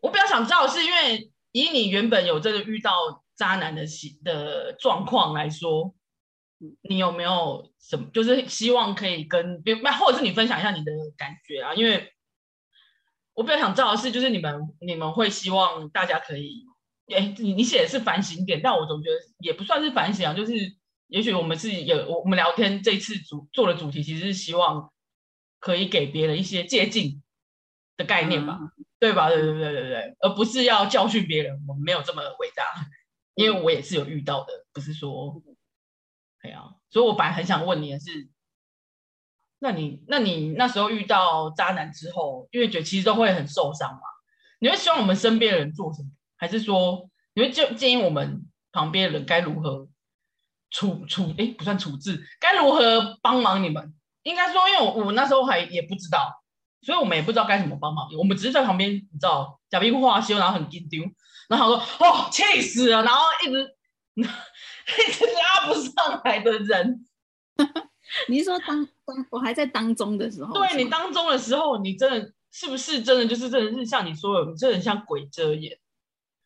[0.00, 3.84] 我比较想知道的是，因为以你原本有这个遇到渣男的
[4.24, 5.94] 的状况来说。
[6.88, 11.74] 你有没有什么，就是希望可以跟别，或者是你分享一下你的感觉啊？
[11.74, 12.10] 因为
[13.34, 16.64] 我比较想知道的是，就是你们你们会希望大家可以，
[17.14, 20.54] 哎，你你写的是反省点，但我总觉得也不算是反省啊，就是
[21.08, 24.92] 也许我们是有我们聊天这次主做的主题，其实是希望
[25.58, 27.22] 可以给别人一些借鉴
[27.96, 28.58] 的概念吧。
[28.98, 29.28] 对吧？
[29.28, 32.64] 对对对对对，而不是要教训别人，我们没有这么伟大，
[33.34, 35.42] 因为我也是有遇到的，不是说，
[36.40, 38.30] 对啊，所以我本来很想问你的是，
[39.58, 44.00] 那你那你那时候遇到渣男之后，因为觉得其实都会很受伤嘛，
[44.60, 46.08] 你会希望我们身边的人做什么？
[46.36, 49.90] 还是说你会就建议我们旁边的人该如何
[50.70, 51.34] 处处？
[51.38, 53.94] 哎，不算处置，该如何帮忙你们？
[54.22, 56.42] 应该说，因为我我那时候还也不知道。
[56.82, 61.00] 所以我们也不知道该怎么帮忙，我们只是在旁边，你知道，假冰花修，然后很紧张，
[61.48, 63.74] 然后他说：“哦，气死了！”然后一直
[64.14, 67.04] 一直拉不上来的人。
[68.28, 70.54] 你是说当当我还在当中的时候？
[70.54, 75.76] 对，你当中的时候，你真的是不是真的就是真的是像你说的，你真的很像鬼遮眼？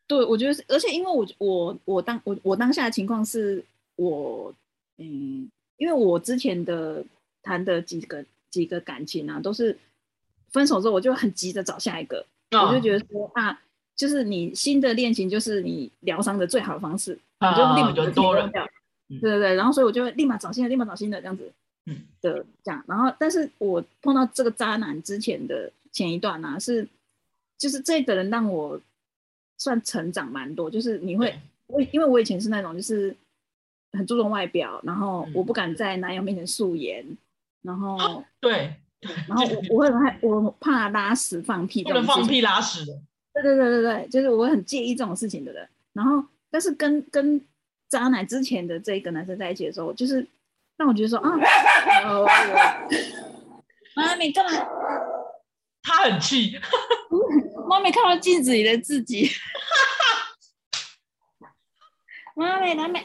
[0.06, 3.62] 对，我觉得是，而且因为我我我当我我当下的情况是
[4.02, 4.54] 我
[4.98, 7.04] 嗯，因为我之前的
[7.42, 9.78] 谈的几个几个感情啊，都是。
[10.52, 13.62] 分手之后，我就很急着找下一个，哦、我就觉得说啊，
[13.94, 18.68] 就是你新的恋情就是你疗伤的最好的方式，我、哦、就立马就丢掉。
[19.08, 21.52] 对对对，然后所以我就会立马找新的，立马找新的这样子，
[21.86, 22.82] 嗯的这样。
[22.88, 26.84] 然后，但是我碰到这个渣男之前的前一段呢、啊，是
[27.56, 28.80] 就是这个人让我
[29.56, 31.32] 算成长蛮多，就是你会
[31.68, 33.14] 我因为我以前是那种就是
[33.92, 37.04] 很注重外表，然后我不敢在男友面前素颜，
[37.62, 38.74] 然后、哦、对。
[39.26, 42.92] 然后我我会很害，我怕拉屎放屁，不能放屁拉屎的。
[43.32, 45.66] 对对对对对，就是我很介意这种事情的人。
[45.94, 47.40] 然后，但是跟跟
[47.88, 50.26] 渣男之前的这一个男生在一起的时候，就是
[50.76, 51.30] 让我觉得说啊，
[53.96, 54.50] 妈咪干嘛？
[55.82, 56.60] 他很气，
[57.70, 59.30] 妈咪看到镜子里的自己，
[62.34, 63.02] 妈咪，妈咪，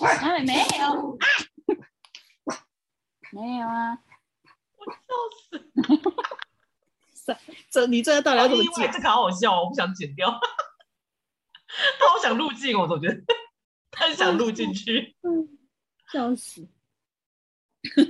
[0.00, 1.18] 妈咪没有，
[3.32, 3.98] 没有啊。
[4.76, 4.98] 我笑
[7.14, 7.36] 死！
[7.70, 8.90] 这你这到底要怎么剪？
[8.90, 10.28] 这个好好笑哦，我不想剪掉。
[11.98, 13.22] 他好想录进，我总觉得
[13.90, 15.16] 他想录进去。
[16.12, 16.68] 笑死！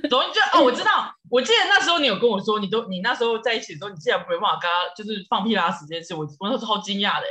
[0.09, 7.27] 总之就哦，我知道，我记得那时候你有跟我说，你都你那时候在一起的时候，你竟然没办法跟他就是放屁拉屎这件事，我我那时候超惊讶的。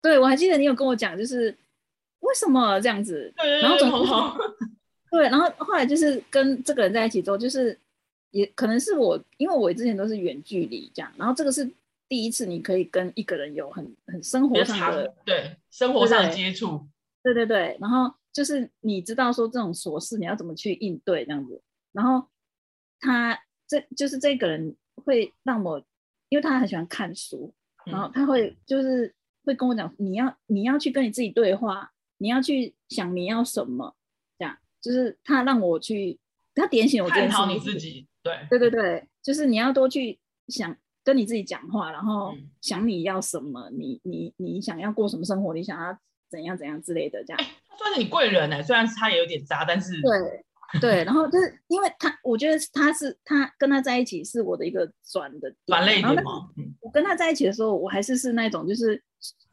[0.00, 1.56] 对，我还记得你有跟我讲，就是
[2.20, 3.32] 为什么这样子？
[3.60, 4.36] 然后怎么好？
[5.10, 7.78] 对，然后后来就是跟这个人在一起之后，就是。
[8.32, 11.68] 也可能是我，因为我之前都是远距离这样，然后这个是
[12.08, 16.86] 第一次，你可以跟一个人有很很生活上的对生活上的接触，
[17.24, 22.24] 对对对，然后就是你知道说这种琐事你要怎么去应对这样子，然后
[23.00, 25.82] 他这就是这个人会让我，
[26.28, 27.52] 因为他很喜欢看书，
[27.84, 29.12] 然后他会就是
[29.44, 33.96] 会跟我讲，你要你要去跟你自己对话，你要去想你要什么，
[34.38, 36.18] 这样就是他让我去，
[36.54, 38.06] 他点醒我，探讨你自己。
[38.22, 45.98] 对对对对，就是你要多去想跟你自己讲话，然后想你要什么，嗯、你你你想要过什么生活，你想要
[46.30, 47.42] 怎样怎样之类的，这样。
[47.66, 50.44] 他算是你贵人呢，虽然他也有点渣，但是对
[50.80, 56.50] 对，然后就是因为他，我觉得他是他跟他在一起是我的一个转的转类点嘛。
[56.80, 59.02] 我跟他在一起的时候，我还是是那种就是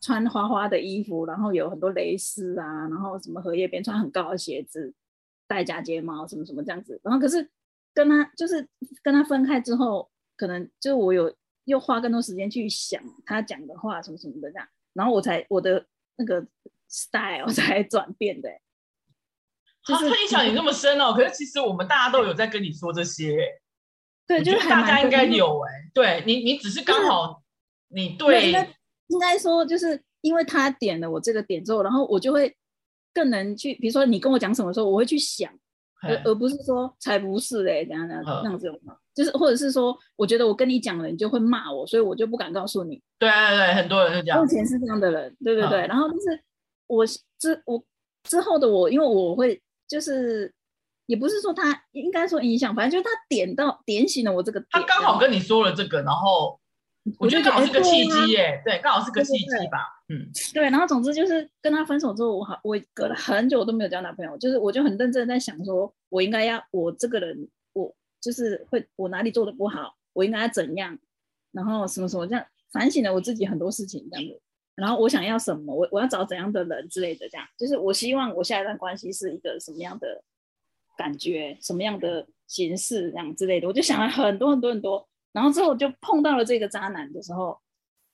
[0.08, 4.94] 穿花花的衣服，然后有很多蕾丝啊，然后什么荷叶边，穿很高的鞋子，
[5.48, 7.50] 戴假睫毛什么什么这样子，然后可是。
[7.94, 8.70] 跟他就是
[9.02, 15.84] 跟他分开之后，可能就我有又花更多时间去想他讲的话什么什么的这样，然后我才我的
[16.16, 16.46] 那个
[16.88, 18.48] style 才转变的。
[19.84, 23.36] 就是他影响你那么深哦，可是其实我们大家都有在跟你说这些。
[24.28, 27.42] 对，就是大家应该有哎，对你你只是刚好
[27.88, 28.52] 你对，
[29.08, 32.56] 应该说就是因为他点了我这个点之后，然后我就会
[33.14, 35.52] 更能去，比如说你跟我讲什么时候，我会去想。
[36.00, 38.96] 而而不是说才不是嘞，怎样怎样这样子有吗？
[39.16, 43.02] 就是或者是说，我觉得我跟你讲了，你就会骂我，所以我就不敢告诉你。
[43.18, 44.40] 对对对，很多人是这样。
[44.40, 45.88] 目前是这样的人，对对对。
[45.88, 46.40] 然后就是
[46.86, 47.84] 我之我
[48.22, 50.54] 之后的我，因为我会就是
[51.08, 54.68] 也不是说他应该说影响，反正就是他点到点醒了我这个点。
[54.70, 56.60] 他刚好跟你说了这个，然后
[57.20, 59.80] 我觉得刚好是个契机耶，对，刚好是个契机吧。
[60.10, 70.98] 嗯，对，然后总之就是跟他分手之后，我好，我隔了很久都没有交男朋友，就是我就很认真的在想说，我应该要我这个人，我就是会我哪里做的不好，我应该要怎样，
[71.52, 74.40] 然后什么什么这样反省了我自己很多事情这样子，
[74.76, 80.24] 然后我想要什么，我我要找怎样的人之类的这样，就是我希望我下一段关系是一个什么样的
[80.98, 87.60] 感觉，什么样的形式这样之类的，我就想了很多很多很多，然后之后就碰到了这个渣男的时候，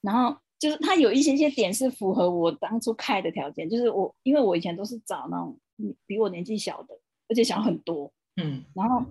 [0.01, 0.37] 然后。
[0.59, 5.59] 就是他有一些些点是符合我当初开的条件，就是我因为我以前都是找那种
[6.05, 8.09] 比我年纪小的，而且小很多，
[8.41, 9.03] 嗯，然后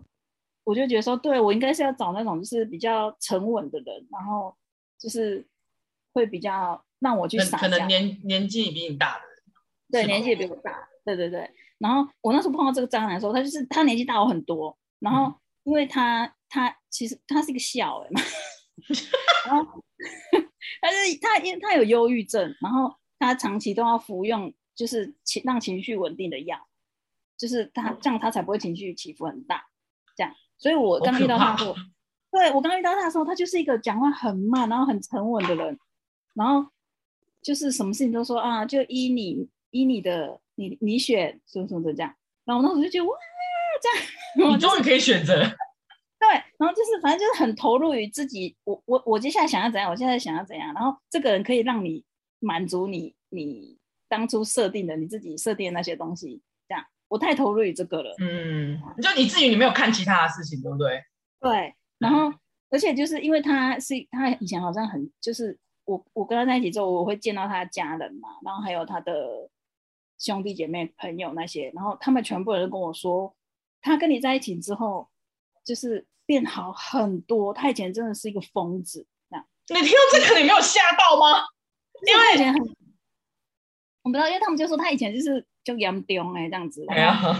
[0.64, 4.56] 我就觉得说，对，我应该是要找那种就是比较沉稳的人，然后
[4.98, 5.46] 就是
[6.14, 9.24] 会比较让我去撒娇，可能年年纪比你大的，
[9.90, 11.50] 对，年纪也比我大，对对对。
[11.76, 18.20] 然后我那时候碰到这个渣男的时候，他就是他年纪大我很多，然后因为他、嗯、他其实他是一个笑哎嘛，
[19.46, 19.82] 然后
[20.82, 26.58] 但是他因为他有忧郁症，然后他长期都要服用就是情让情绪稳定的药，
[27.38, 29.64] 就是他这样他才不会情绪起伏很大，
[30.14, 30.34] 这样。
[30.58, 31.74] 所以我刚遇到他的时候，
[32.30, 35.78] 对我刚遇到他的时候，他就是一个讲话很慢，然后很沉稳的人，
[36.34, 36.70] 然后
[37.40, 40.38] 就是什么事情都说啊，就依你依你的。
[40.54, 43.16] 你你选什么什么的这样，然后我当时就觉得哇，
[43.80, 43.88] 这
[44.44, 45.42] 样， 你终于可以选择，
[46.22, 52.04] 对，然后就是反正就是很投入于自己，我我我接下来想要怎样，我现在想要怎样，然后这个人可以让你
[52.38, 53.76] 满足你你
[54.08, 61.02] 当初设定的你自己设定的那些东西，这样，我太投入于这个了，嗯，就你至于你没有看其他的事情，对不对？
[61.40, 62.32] 对，然后
[62.70, 69.50] 而且就是因为他是他以前好像很就是我我跟他在一起之后，我会见到他的家人嘛，然后还有他的。
[70.18, 73.34] 兄弟姐妹、朋友那些，然后他们全部人都跟我说，
[73.80, 75.08] 他跟你在一起之后，
[75.64, 77.52] 就是变好很多。
[77.52, 79.46] 他以前真的是一个疯子，这样。
[79.68, 81.44] 你听到这个，你没有吓到吗？
[82.06, 82.60] 因为以前很，
[84.02, 86.84] 我不知道，因为他们就说他以前就是就严重哎这样子。
[86.88, 87.32] 然后，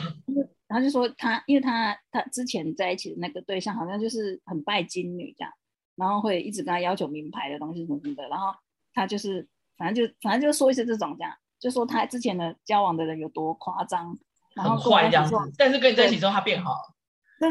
[0.68, 5.52] 然后就说他，因为他他之前在一起的那个对象好像就是很拜金女这样，
[5.96, 8.54] 然后会一直跟他要求名牌的东西什么什么的，然后
[8.94, 11.34] 他就是反正就反正就说一些这种这样。
[11.58, 14.18] 就说他之前的交往的人有多夸张，
[14.54, 16.91] 然后坏这样子，但是跟你在一起之后他变好了。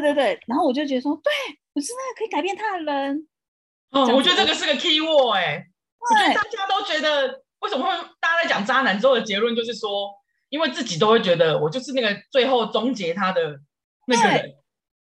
[0.00, 1.30] 对对，然后我就觉得说，对，
[1.74, 3.28] 我是那个可以改变他的人。
[3.90, 5.66] 嗯，我觉得这个是个 key word 哎、欸，
[5.98, 10.10] 我觉得大家都觉得为什么会大家在讲渣男之后的结论就是说，
[10.48, 13.60] 因为自己都会觉得我就是那个最后终结他的
[14.06, 14.40] 那个人。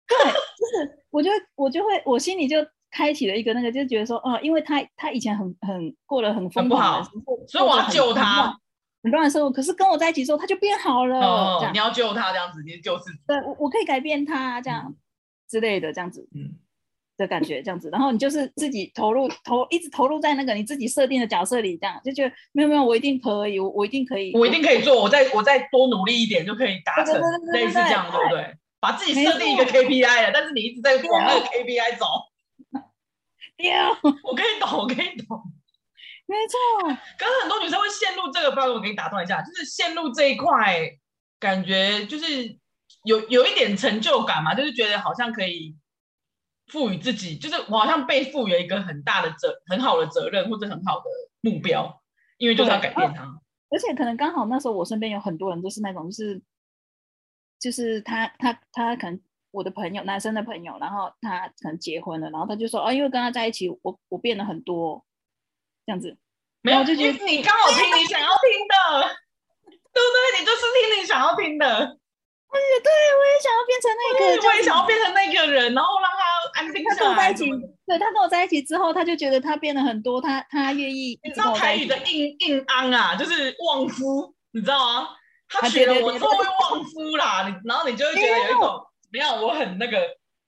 [0.08, 2.56] 对，对就是我就我就会我心里就
[2.90, 7.04] 开启了一个那个，就觉得说，哦、嗯，因为他他以前很很过得很疯狂，
[7.46, 8.58] 所以我要救他。
[9.02, 11.18] 很乱的时候，可是跟我在一起之后，他就变好了。
[11.18, 13.18] 哦，你要救他这样子，你是救自己。
[13.26, 14.96] 对，我我可以改变他这样、嗯、
[15.48, 16.56] 之类的，这样子，嗯，
[17.16, 17.88] 的感觉这样子。
[17.90, 27.14] 然后你就是自己投入投一直投入在那个你自己设定的角色里，这样就觉得没有没有，我一定可以，我我一定可以，我一定可以做，我再我再多努力一点就可以达成
[27.52, 28.54] 类似这样，对不对？
[28.80, 32.06] 把自己设定一个 KPI 了，但是你一直在往那个 KPI 走。
[33.58, 33.70] 丢
[34.22, 35.42] 我可以懂，我可以懂。
[36.30, 36.88] 没错，
[37.18, 40.88] 可是很多女生会陷入这个，不知道我给你打断一下，就是陷入这一块，
[41.40, 42.56] 感觉就是
[43.02, 45.76] 有有一点成就感嘛，就是觉得好像可以
[46.68, 51.04] 赋予自己，就是我好像被赋予一个很大的责、很好的责任或者很好的
[51.40, 52.00] 目标，
[52.38, 53.24] 因为就是要改变他。
[53.70, 56.40] 而且可能刚好那时候我身边有很多人都是那种，就是
[57.58, 65.04] 就是他他他可能我的朋友，男生的朋友，然后他可能结婚了，然后他就说哦，因为跟他在一起，我我变了很多。
[65.90, 66.16] 这样子，
[66.62, 69.08] 没有，就觉得你刚好听你想要听的，
[69.66, 70.38] 对不对？
[70.38, 71.66] 你就是听你想要听的。
[71.66, 76.96] 我也对，我也想要变成那个，我也想要变成那个人，然后让他安定下来。
[76.96, 77.50] 他跟我在一起，
[77.86, 81.18] 对，他跟我在一起之后，他就觉得他变了很多，他他愿意。
[81.24, 85.08] 你知道台语的硬硬安啊，就是旺夫，你知道吗？
[85.48, 89.98] 他觉得我作为旺夫啦，你然后你就会觉得有一种，没有，我很那个。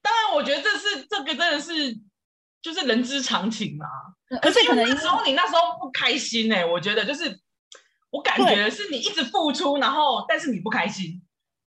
[0.01, 1.97] 当然，我觉得这是这个真的是。
[2.63, 3.85] 就是人之常情嘛，
[4.41, 7.37] 可是因为那时候你那时候不开心哎、欸，我觉得就是
[8.09, 11.21] 我感觉是你一直付出，然后但是你不开心，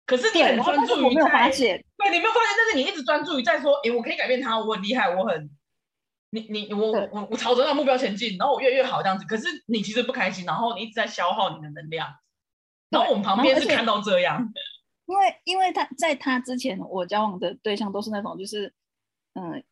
[0.06, 5.50] 可是你很专注于在，对，你没有发现，但是你一直专注于在说，哎、欸，我可以改变他，我很厉害，我很，
[6.30, 12.08] 你你我我我朝着那个目标前进，然后我越来越好这样子，可是你其实不开心，然后你一直在消耗你的能量，
[12.90, 14.52] 然后我们旁边是看到这样，
[15.06, 18.72] 因为因为他在他之前我交往的对象都是那种就是
[19.34, 19.64] 嗯。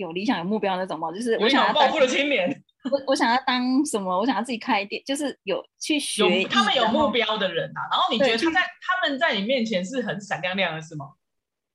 [0.00, 2.50] 有理想、有目标那种嘛，就是我想要暴富的青年。
[2.90, 4.18] 我我想要当什么？
[4.18, 6.44] 我想要自己开店，就是有去学。
[6.44, 11.10] 他们有目标的人啊，然后你觉得他在他们在你面前是很闪亮亮的，是吗？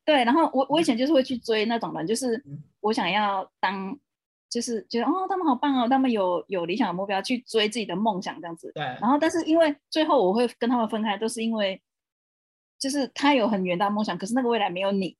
[0.03, 2.43] 对，然后我我以前就是会去追那种人，就是
[2.81, 3.95] 我想要当，
[4.49, 8.71] 就是觉得哦，他们好棒哦，他们有有理想的目标，去追自己的梦想这样子。
[8.73, 8.83] 对。
[8.83, 11.79] 然后，但是因为最后我会跟他们分开，都是因为，
[12.79, 15.15] 就是他有很远大梦想，可是那个未来没有你。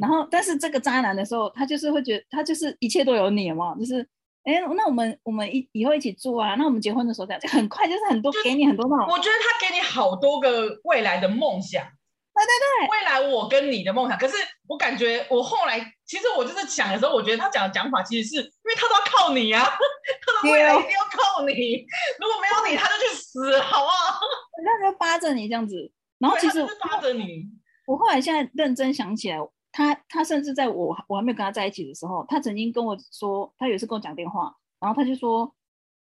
[0.00, 4.00] 然后，但是这个渣男的时候，他就是会觉得他就是一切都有你嘛，就是，
[4.44, 9.06] 哎，那我们我们一以后一起住啊，那我们结婚的时候这样，就很快就是很多给你很多那种。
[9.12, 14.16] 我觉得他给你好多个未来的梦想，对对对，未来我跟你的梦想。
[14.16, 14.36] 可是
[14.68, 21.84] 我感觉我后来其实我就是想的时候，我觉得他讲的讲法其实是因为他都要靠你啊，他的未来一定要靠你，
[22.20, 24.20] 如果没有你，他就去死，好不好？
[24.64, 27.50] 那就扒着你这样子，然后其实扒着你。
[27.84, 29.38] 我后来现在认真想起来。
[29.72, 35.52] 他他甚至在我我还没有跟他在一起的时候，他曾经跟我说，他有一次跟我讲电话，然后他就说，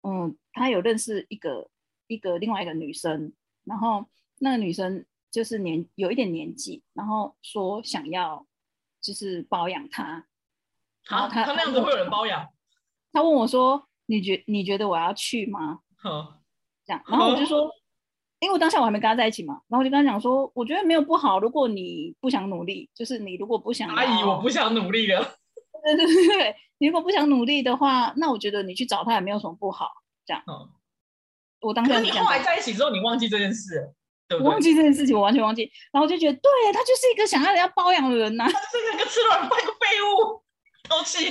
[0.01, 1.69] 嗯，他有认识一个
[2.07, 3.31] 一个另外一个女生，
[3.63, 4.05] 然后
[4.39, 8.45] 那个女生就是年有一点年纪，然后说想要
[8.99, 10.25] 就是包养他。
[11.05, 12.47] 好，他他那样子会有人包养？
[13.11, 16.41] 他问我说：“你觉你觉得我要去吗？”呵
[16.85, 17.69] 这样，然后我就说，
[18.39, 25.19] 因为我当下我还没跟他在一起嘛，然后我就跟他讲说，我觉得没有不好，如果你不想努力，就是你如果不想，阿姨，我不想努力了。
[25.83, 29.89] 对对对对，你如果不想努力的话，那我觉得你去找他也没有什么不好。
[30.25, 30.69] 这样，嗯，
[31.61, 33.93] 我当下你后来在一起之后，你忘记这件事，
[34.27, 34.47] 对不对？
[34.47, 35.63] 我忘记这件事情，我完全忘记。
[35.91, 40.41] 然后我就觉得，对他就是一个想要人家包养的人呐、啊，他是一个吃软饭的废物。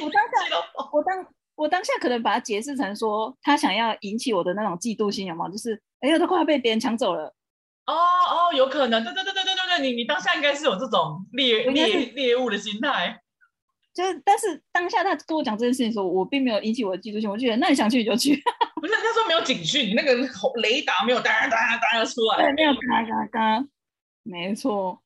[0.04, 0.56] 我当下，
[0.92, 1.26] 我当。
[1.58, 5.48] 我当下可能把它解释成说，他想要引起我的那种嫉妒心，有吗？
[5.48, 7.34] 就是，哎呀，都快要被别人抢走了。
[7.86, 13.20] 哦哦，有可能，对对对对对对对，你你当下应该是有这种猎猎猎物的心态。
[13.94, 18.40] 就是，但是当下他跟我讲这件事情的时候，我并没有引起我的嫉妒心，我就觉得那你想去你就去。
[18.80, 20.14] 不是，那时候没有警讯，你那个
[20.60, 22.36] 雷达没有哒哒哒哒出来。
[22.36, 23.68] 对，没有哒哒哒，
[24.22, 25.02] 没错。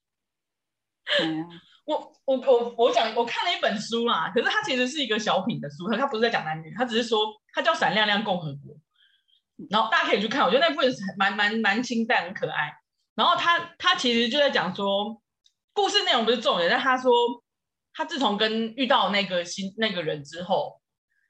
[1.85, 7.21] 我我我我讲，我看了一本书啦，可是它其实是一个小品的书，它它不是在讲男女，它只是说
[7.55, 8.75] 它叫《闪亮亮共和国》，
[9.71, 12.73] 然后大家可以去看，我觉得那部分是蛮蛮蛮清淡、很可爱。
[13.15, 15.21] 然后他他其实就在讲说，
[15.73, 17.13] 故事内容不是重点，但他说
[17.95, 20.81] 他自从跟遇到那个新那个人之后，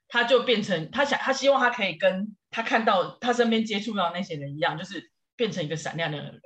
[0.08, 6.40] 他就变成他想他希望他可以跟他看到他身边接触到那些人一样，就是变成一个闪亮亮的人。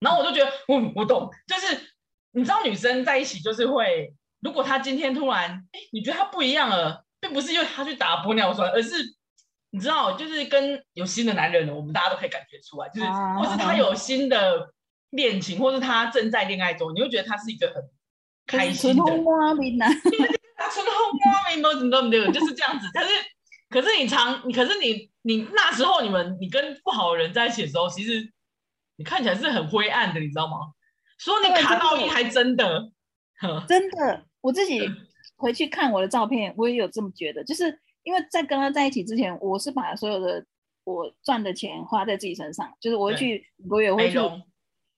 [0.00, 1.92] 然后我就觉得，我我懂，就是。
[2.36, 8.96] 你知道女生在一起就是会，如果她今天突然，哎，你觉得她不一样了，并不是因为她去打玻尿酸，而是
[9.74, 13.06] 你知道，就是跟有新的男人了，我们大家都可以感觉出来，就是
[13.36, 14.72] 或是他有新的
[15.10, 17.82] 恋情，或是他正在恋爱中，你会觉得他是一个很
[18.46, 19.02] 开心的。
[19.02, 22.86] 春风花明啊，春风花明，怎么怎么怎么， 就是这样子。
[22.94, 23.08] 可是，
[23.68, 28.32] 可是你常，你可是你，你那时候你们，你跟不好的人在一起的时候，其实
[28.94, 30.58] 你看起来是很灰暗的，你知道吗？
[31.18, 32.92] 说你卡到你还真的，
[33.66, 34.88] 真的，我自己
[35.34, 37.42] 回去看我的照片，我也有这么觉得。
[37.42, 40.46] 就是因为在跟他在一起之前，我是把所有的
[40.84, 44.18] 我赚的钱花在自己身上，就是我会去，我也会去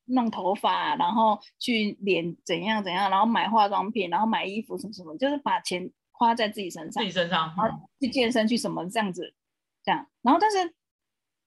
[0.05, 9.33] 弄头发，然后去脸怎样怎样，然后买化妆品，然后买衣服什么什么，就是把钱花在自己身上，自己身上，然后去健身去什么这样子，
[9.83, 10.07] 这样。
[10.21, 10.59] 然后但是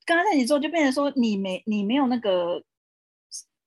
[0.06, 2.64] 跟他在一起之后，就变成说你没你没有那个。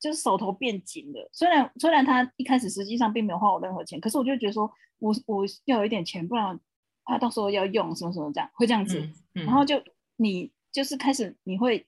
[0.02, 4.68] 就是手头变紧了，虽然虽然他一开始实际上并没有花我任何钱，可是我就觉得说
[4.98, 6.58] 我我要有一点钱，不然
[7.04, 9.82] 他到时候要用什么什么这样会这样子，嗯嗯、然后就
[10.16, 11.86] 你就是开始你会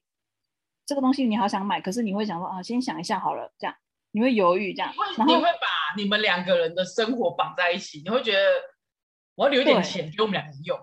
[0.87, 3.77] 这个东西你好想买，可是你会想说啊，先想一下好了，这样
[4.12, 8.41] 你会犹豫这样，然后你会把你们两个人的生活绑在一起，你会觉得
[9.35, 10.79] 我要留一点钱给我们两个人用，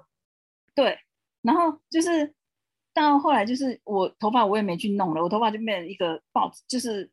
[0.75, 0.99] 对，
[1.41, 2.33] 然后就是
[2.93, 7.11] 到后来就是我头发我也没去弄了，我头发就变成一个报纸，就是。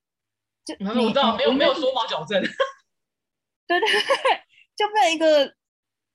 [0.80, 2.42] 我知道，没有没有说毛矫正，
[3.66, 3.98] 对对对，
[4.76, 5.54] 就变成一个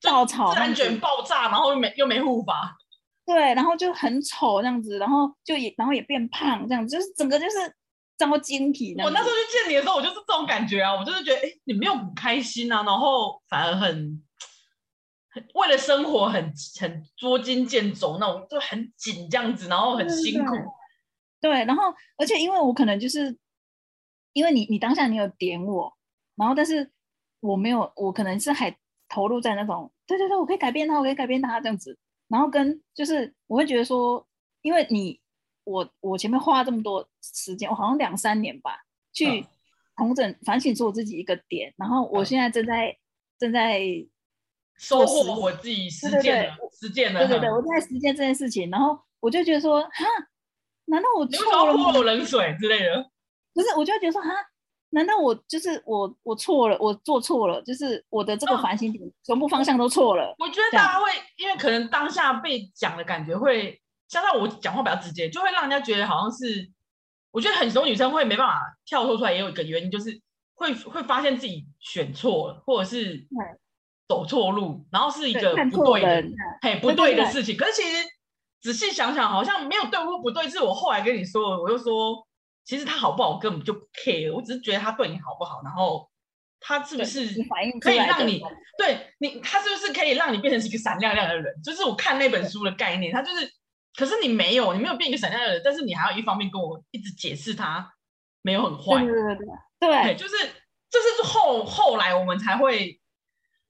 [0.04, 2.78] 稻草，自然卷爆炸，然后又没又没护法，
[3.26, 7.76] 对，然后就很丑这样子，然后就也然后也变胖这样子，就是整个就是
[8.18, 8.94] 长晶体。
[9.02, 14.22] 我那时候去见你的时候，我就是这种感觉啊，我就是觉得，哎，你没有很开心啊，然后反而很
[15.30, 20.56] 很为了生活很很捉襟见肘那种，就很紧这样子，然后很辛苦。
[21.42, 21.84] 对，然后
[22.18, 23.38] 而且因为我可能就是。
[24.36, 25.96] 因为你你当下你有点我，
[26.38, 26.92] 然后但是
[27.40, 28.76] 我没有，我可能是还
[29.08, 31.98] 投入在那种，对对对，我可以改变他，我可以改变他这样子，
[32.28, 34.26] 然后跟就是我会觉得说，
[34.62, 35.20] 因为你
[35.64, 38.84] 我我前面花了这么多时间，我好像两三年吧，
[39.14, 39.46] 去
[39.98, 42.98] 重整反省出我自己一个点，然后我现在正在、嗯、
[43.40, 43.82] 正在
[44.76, 50.06] 收获我自己实践的实践的，对对对，我正在实践这件事情，然后我就觉得说，哈，
[50.86, 51.92] 难道我错了吗？
[51.92, 53.10] 泼我冷水之类的。
[53.54, 54.30] 不是，我就觉得说，哈，
[54.94, 60.36] 难道我就是我，我错了，我做错了，就是我的这个反省点，全部方向都错了。
[60.38, 66.70] 我觉得大家会，因为可能当下被讲的感觉会，加上我讲话比较直接，就会让人家觉得好像是，
[67.32, 70.22] 我觉得很多女生会没办法跳脱出来，也有一个原因，就是
[70.54, 73.28] 会会发现自己选错了，或者是
[74.08, 76.24] 走错路，然后是一个不对的，
[76.62, 77.58] 嘿，不对的事情。
[77.58, 78.06] 可是其实
[78.62, 82.24] 仔细想想，好像没有对或不对，是我后来跟你说，我就说。
[82.66, 86.10] 其实他好不好，我根本就不 care，我只是觉得他对你好不好，然后
[86.62, 87.28] 他是不是
[87.82, 88.42] 可以让你
[88.78, 91.54] 对你，他是不是可以让你变成是一个闪亮亮的人？
[91.62, 93.52] 就是我看那本书的概念，他就是，
[93.98, 97.94] 可是你没有，你没有变一个闪亮亮的人，但是你还要一方面跟我一直解释他
[98.42, 99.46] 没有很坏，对对对
[99.80, 100.36] 对，对，就是
[100.90, 103.02] 这是后后来我们才会，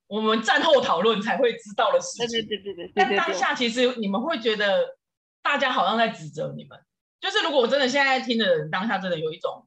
[0.06, 4.98] 我们战后讨论才会知道的事情，对对对对对，但当下其实你们会觉得
[5.42, 6.80] 大家好像在指责你们。
[7.24, 9.66] 就是如果我真的现在听的人当下真的有一种，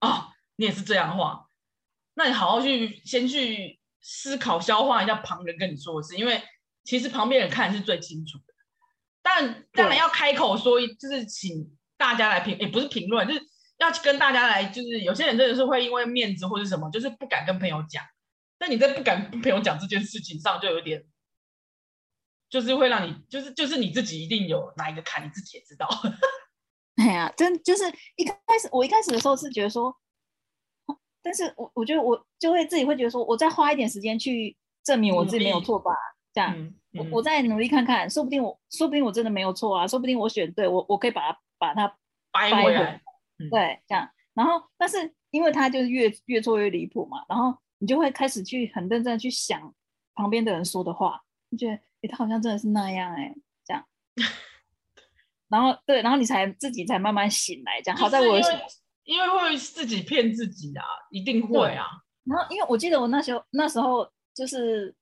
[0.00, 1.48] 哦，你也是这样的话，
[2.14, 6.42] 那你好好去先去思考消化一下旁人跟你说的事，因为
[6.82, 8.54] 其实旁边人看是最清楚的。
[9.22, 13.40] 但当然要开口说，就是请大家来评，也不是评论，就是
[13.78, 18.04] 要跟大家来，就是有些人真的是会因为面子或者什么，就是不敢跟朋友讲。
[18.58, 21.04] 但你在不敢跟朋友讲这件事情上，就有点，
[22.50, 25.88] 就是会让你，就是就是你自己一定有哪一个坎，你自己也知道。
[27.02, 27.82] 哎呀，真就是
[28.16, 29.94] 一开始，我一开始的时候是觉得说，
[31.22, 35.90] 但是我我觉得我就会自己会觉得说，我再花一点时间去证明我自己没有错吧，
[36.32, 41.96] 这样，嗯嗯、我我再努力看看，说不定我说不定我真的没有错啊，说不定我选对，我我可以把它把它
[42.30, 43.02] 掰回来，
[43.38, 49.74] 嗯、对，这样，然后但是因为他就是越越错越离谱嘛，然后你就会开始去很认真的去想
[50.14, 53.34] 旁边的人说的话，你觉得，哎，他好像真的是那样、欸，哎，
[53.64, 53.84] 这样。
[55.54, 57.96] 然后对，然后你才自己才慢慢醒来，这样。
[57.96, 58.36] 好在我
[59.04, 60.82] 因为会自己骗自己啊，
[61.12, 61.86] 一定会啊。
[62.24, 64.92] 然后因为我记得我那时候那时候就是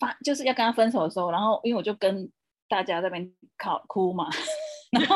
[0.00, 2.28] 发就是要跟他分手的时候，然后因为我就跟
[2.68, 4.28] 大家在那边靠哭嘛，
[4.90, 5.14] 然后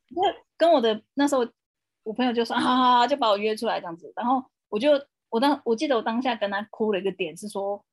[0.56, 1.46] 跟我的那时候
[2.02, 4.10] 我朋友就说哈哈哈，就把我约出来这样子。
[4.16, 4.92] 然后我就
[5.28, 7.84] 我当我记得我当下跟他哭了一个点是说，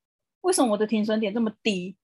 [0.42, 1.98] 为什么我的停损点这么低？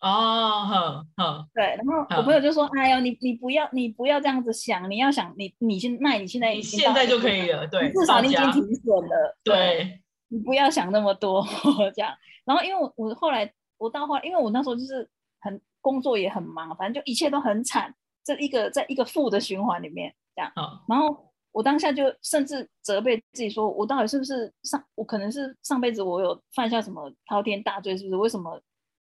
[0.00, 11.44] 哦，好，好，对，然后我朋友就说：“哎呦，你你不要，你不要这样子想，你要想，你你现那你现在你现在就可以了，对，至少你已经停损了，对，你不要想那么多
[11.96, 12.14] 这样。
[12.44, 17.92] 然后因为我我后来我到后来，因为我那时候就是很工作也很忙，反正就一切都很惨，
[18.24, 20.52] 这一个在一个负的循环里面这样。
[20.86, 28.16] 然后我当下就甚至责备自己说，我到底是不是上我可能是上辈子我有犯下什么滔天大罪，是不是？
[28.16, 28.60] 为什么？”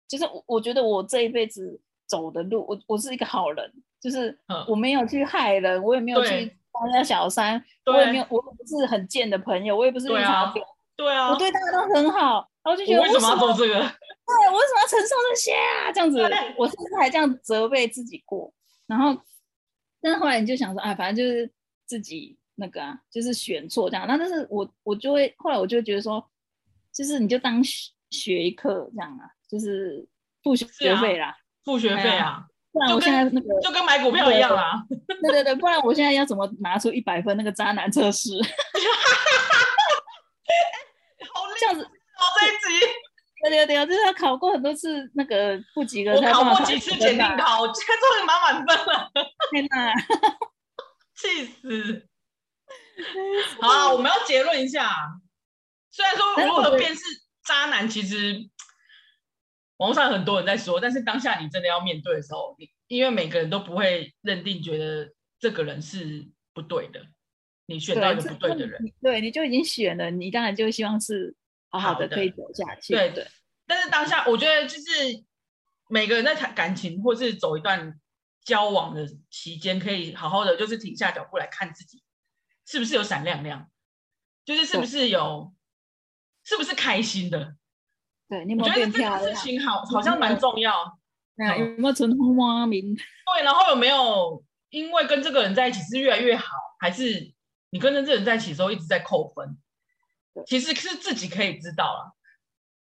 [0.07, 4.37] 其实我我觉得我这一辈子走的路，我我是一个好人，就是
[4.67, 6.29] 我没有去害人，我也没有去
[6.71, 10.61] 当人家小三，我也没有，我不是很贱的朋友，我也不是绿茶婊，
[10.95, 13.73] 对啊，我对大家都很好，然后就觉得为什么要做这个？
[13.79, 15.91] 对，我为什么要承受这些啊？
[15.91, 16.21] 这样子，
[16.57, 18.53] 我甚至还这样责备自己过，
[18.87, 19.19] 然后，
[20.01, 21.51] 但是后来你就想说，啊，反正就是
[21.85, 26.25] 自己那个啊，就是选错这样，那但是我我就会后来我就会觉得说，
[26.93, 27.61] 就是你就当
[28.09, 29.29] 学一课这样啊。
[29.53, 30.03] 就是
[30.41, 34.83] 付学费啦，付学费啊，不然我现在那个就跟买股票一样啦。
[35.21, 38.31] 对对对，不然我现在要怎么拿出一百分那个渣男测试？
[41.31, 41.85] 好这样子，
[42.17, 42.83] 好这一集。
[43.45, 49.11] 对对对，就是他考过很多次那个不及格，我考过几次检定考，我今天终于满满分了。
[49.51, 49.93] 天哪，
[51.15, 52.07] 气死！
[53.61, 54.89] 好，我们要结论一下，
[55.91, 57.01] 虽然说如何辨识
[57.45, 58.49] 渣男，其实。
[59.83, 67.05] 网上很多人在说，但是当下你真的要面对的时候，你因为每个人都不会认定觉得这个人是不对的，
[67.65, 71.35] 你选到一个不对的人，对，对，你就已经选了，你当然就希望是
[71.67, 72.07] 好好的。
[72.07, 72.93] 可以走下去。
[72.93, 73.27] 对对，
[73.67, 74.83] 但是当下我觉得就是
[75.89, 77.99] 每个人在谈感情或是走一段
[78.45, 82.01] 交往的期间，可以好好的就是停下脚步来看自己
[82.65, 83.69] 是不是有闪亮亮，
[84.45, 85.53] 就是是不是有，
[86.45, 87.57] 是不是开心的。
[88.33, 89.19] 对，你有没有变漂亮？
[89.19, 90.97] 这个事情好，好像蛮重要。
[91.37, 92.95] 那有没有成功花名？
[92.95, 97.31] 对，然后有没有因为跟这个人在一起是越来越好，还是
[97.69, 99.55] 你跟着这个人在一起的时候一直在扣分？
[100.47, 102.15] 其实是自己可以知道了。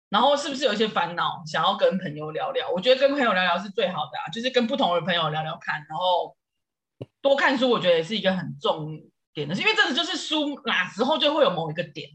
[0.10, 2.68] 然后是不是有一些烦恼想要跟朋友聊聊？
[2.72, 6.36] 我觉得跟朋友聊聊是最好的啊，就是跟不同的朋友聊聊看，然后
[7.22, 9.00] 多看书，我觉得也是一个很重
[9.32, 12.10] 点的，是因为这个就是书哪时候就会有某一个点，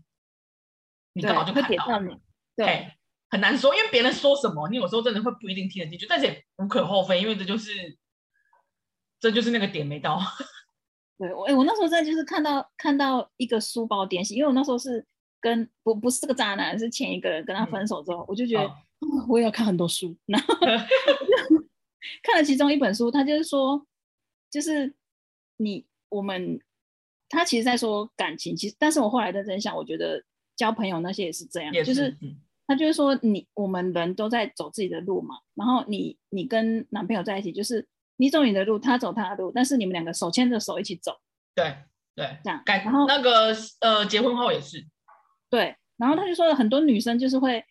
[1.12, 2.18] 你刚好就看到了。
[2.56, 2.92] 对。
[3.30, 7.96] 很难说，因为别人说什么，你有时候真的会不一定听得进去，但是也无可厚非，因为这就是，
[9.20, 10.20] 这就是那个点没到。
[11.16, 15.06] 对，我、欸、我那时候在就是看到看到一个书包点醒，因为我那时候是
[15.40, 18.68] 跟不不是这个渣男，是前一个人跟他分手之后，嗯、我就觉得、
[19.28, 20.54] 我也要看很多书， 然后
[22.22, 23.86] 看了其中一本书，他就是说，
[24.50, 24.92] 就是
[25.58, 26.60] 你我们
[27.28, 30.24] 他其实在说感情，其实但是我后来认真想，我觉得
[30.56, 32.08] 交朋友那些也是这样，是就是。
[32.22, 32.40] 嗯
[32.70, 35.34] 他就是说你，我们人都在走自己的路嘛。
[35.54, 37.84] 然后你你跟男朋友在一起，就是
[38.16, 41.18] 你走你的路，他走他的路，但是你们两个手牵着手一起走。
[41.52, 41.74] 对
[42.14, 42.62] 对，这样。
[42.64, 44.86] 然后那个呃，结婚后也是。
[45.50, 47.64] 对，然后他就说很多女生就是会，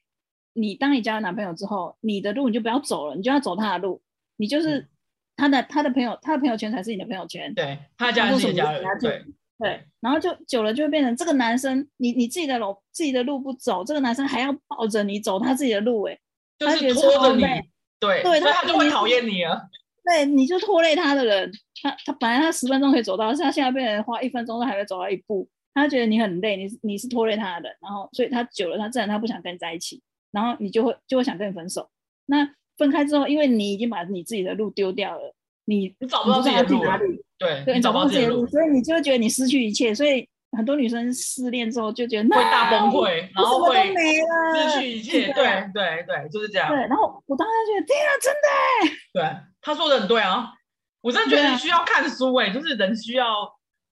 [0.52, 4.02] 你当你交了男朋友之后，你的路你就不要走了，你就要走他的路，
[4.36, 4.90] 你就是
[5.38, 7.54] 他的、嗯、他的朋友，他的朋友圈才是你的朋友圈。
[7.54, 8.84] 对，他家人是你家人。
[9.00, 9.24] 对。
[9.60, 16.18] 对，然后就久了就会变成这个男生，你你自己的路自己的路不走，这个男生还要抱着你走他自己的路，哎，
[16.58, 17.44] 就是拖着你，
[18.00, 19.62] 对，对，他就会讨厌你啊。
[20.06, 21.52] 对，你就拖累他的人，
[21.84, 30.02] 他他本来他十分钟可以走到，是他现在被人花一分钟都还没走到一步，他觉得你很累，你你是拖累他的，然后所以他久了，他自然他不想跟你在一起，
[30.32, 31.90] 然后你就会就会想跟你分手。
[32.26, 35.36] 那分开之后，因为你已经把你自己的路丢掉了，
[35.66, 40.30] 你你找不到自己的路，对，对，你找不到自己的路，所以你就会觉得你失去一切，所以。
[40.58, 45.32] 很多女生失恋之后就觉得会大崩溃，然后会失去一切。
[45.32, 46.68] 对对对，就是这样。
[46.70, 48.96] 对，然后我当时觉得天啊，真的。
[49.14, 50.52] 对，他说的很对啊，
[51.02, 53.28] 我真的觉得你需要看书哎，就是人需要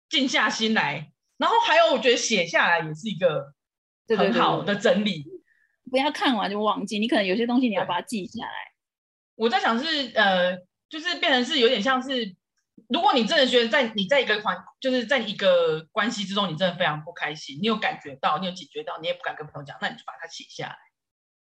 [0.10, 1.12] 静下心来。
[1.38, 3.54] 然后还有，我觉得写下来也是一个
[4.18, 5.26] 很好的整理。
[5.92, 8.52] 不要看完就忘记，你可能有些东西你要把它记下来。
[9.36, 10.58] 我在想是呃，
[10.90, 12.36] 就是变成是有点像是。
[12.90, 20.78] 如果你真的觉得在你在一个环，就是在一个关系之中，你真的非常不开心，你有感觉到，你有警觉到，你也不敢跟朋友讲，那你就把它写下来，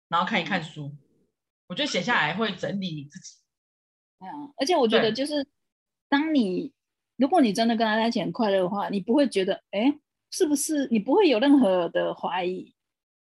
[0.08, 0.86] 然后看一看书。
[0.86, 0.98] 嗯、
[1.66, 3.36] 我觉得写下来会整理你自己。
[4.20, 5.46] 嗯，而且我觉得就是，
[6.08, 6.72] 当你
[7.16, 9.92] 如果你真的跟他在一起很快乐的话，你不会觉得，哎，
[10.30, 10.88] 是不是？
[10.90, 12.74] 你不会有任何的怀疑，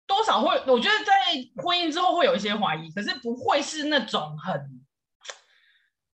[0.06, 1.12] 多少会，我觉得在
[1.62, 4.80] 婚姻之后会有一些怀疑，可是不会是那种很。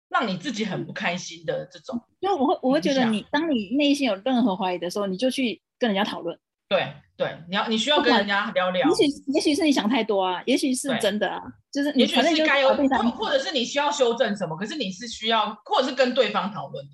[0.08, 6.38] 让你自己很不开心的这种，因为我会我会觉得你，当你内心有任何怀疑的时候，你就去跟人家讨论。
[6.68, 8.86] 对对，你要你需要跟人家聊聊。
[8.88, 9.02] 也许
[9.32, 11.42] 也许是你想太多啊，也许是真的啊，
[11.72, 12.74] 就是也许是该有，
[13.16, 16.84] 或者是你需要修正什么，可是你是需要，或者是跟对方讨论。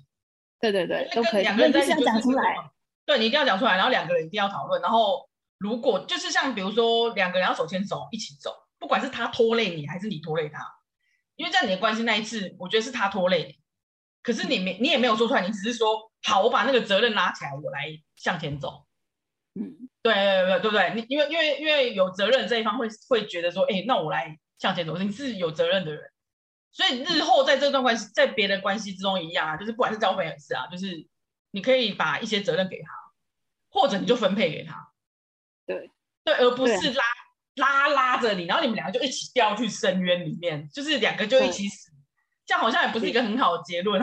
[0.61, 1.43] 对对对，都可以。
[1.43, 2.55] 两个人在一起要讲出来。
[3.05, 4.81] 对，你一定要讲出来，然后两个人一定要讨论。
[4.81, 10.59] 然后如果就是像比如说两个人要手牵手一起走，不管是他拖累你还是你拖累他。
[11.35, 13.59] 因为在你的关系那一次，我觉得是他拖累你，
[14.23, 18.85] 可是你没你也没有说出来，你只是说好，我把那个责任拉起来，我来向前走。
[19.53, 20.93] 嗯，对对对对不对？
[20.95, 26.11] 你因为因为因为有责任这一方会会觉得说，哎，那我来向前走，你是有责任的人，
[26.71, 31.07] 所以日后在这段关系，在别的关系之中一样啊，就是不管是交朋友也是啊，就是
[31.51, 32.91] 你可以把一些责任给他，
[33.69, 34.91] 或者你就分配给他。
[35.65, 35.89] 对
[36.23, 37.03] 对，而不是拉。
[37.55, 41.91] 拉拉着你，然后你们两个就一起掉去深渊里面，就是两个就一起死，
[42.45, 44.01] 这样好像也不是一个很好的结论。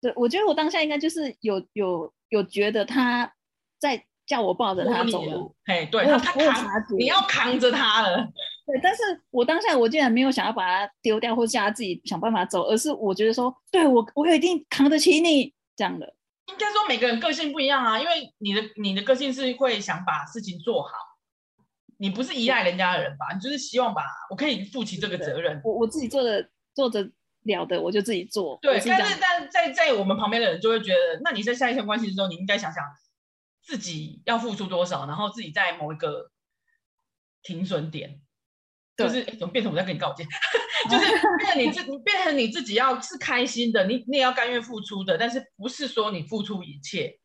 [0.00, 3.32] 对，我觉得我当下应该就是有有有觉得他
[3.78, 8.28] 在叫我抱着他走路，嘿，对，他他扛，你要扛着他了。
[8.64, 16.14] 对，但是我当下我竟然没有想要把他丢掉，或者叫他自己想办法走，而是我觉得说，对我我一定扛得起你这样的。
[16.46, 20.90] 应该说每个人个性不一样啊，因为你的你的个性是会想把事情做好。
[22.02, 23.32] 你不是依赖人家的人吧？
[23.32, 25.60] 你就是希望把我可以负起这个责任。
[25.62, 27.00] 我我自己做的做的
[27.44, 28.58] 了的，我就自己做。
[28.60, 32.82] 对，但是但在在我们旁边的人就会觉得，那你在下一层关系之中，你应该想想
[33.62, 36.32] 自己要付出多少，然后自己在某一个
[37.40, 38.20] 停损点，
[38.96, 40.24] 就是怎么变成我在跟你告诫，
[40.90, 41.06] 就是
[41.38, 47.20] 变成你自变成你自己要是开心的，你你也要甘愿付出的，但是不是说你付出一切，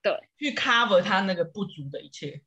[0.00, 2.42] 对，去 cover 他那个不足的一切。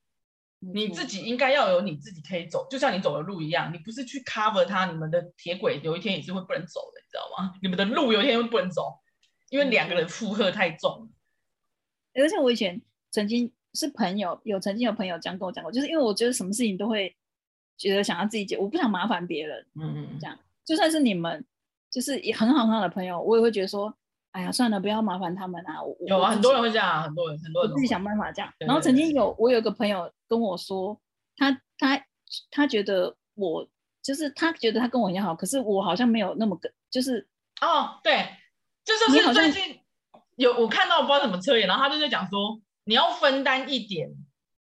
[0.64, 7.56] 你自己应该要有你自己可以走，就像你走的路一样，你不是去 cover 它，你们的铁轨有一天也是会不能走的，你知道吗？
[7.64, 9.00] 你们的路有一天会不能走，
[9.50, 11.10] 因为两个人负荷太重。
[12.14, 17.16] 而且我以前曾经是朋友，有曾经有朋友这样跟我讲过，就是因为我觉得什么事情都会
[17.78, 21.44] 觉得想要自己解，我不想麻烦别人，嗯嗯，这样就算是你们
[21.90, 23.92] 就是也很好很好的朋友，我也会觉得说。
[24.32, 25.76] 哎呀，算了，不要麻烦他们啊！
[26.08, 28.50] 有啊，很多人会这样，很多人，很多人自己想办法这样。
[28.60, 30.98] 然后曾经有我有个朋友跟我说，
[31.36, 32.02] 他他
[32.50, 33.68] 他觉得我
[34.02, 37.28] 就是他觉得他跟我一样好，可是我好像没有那么跟，就是
[37.60, 38.26] 哦，对，
[38.86, 39.80] 就是是最近
[40.38, 44.10] 有我看到不知道什么测验，然后他就在讲说，你要分担一点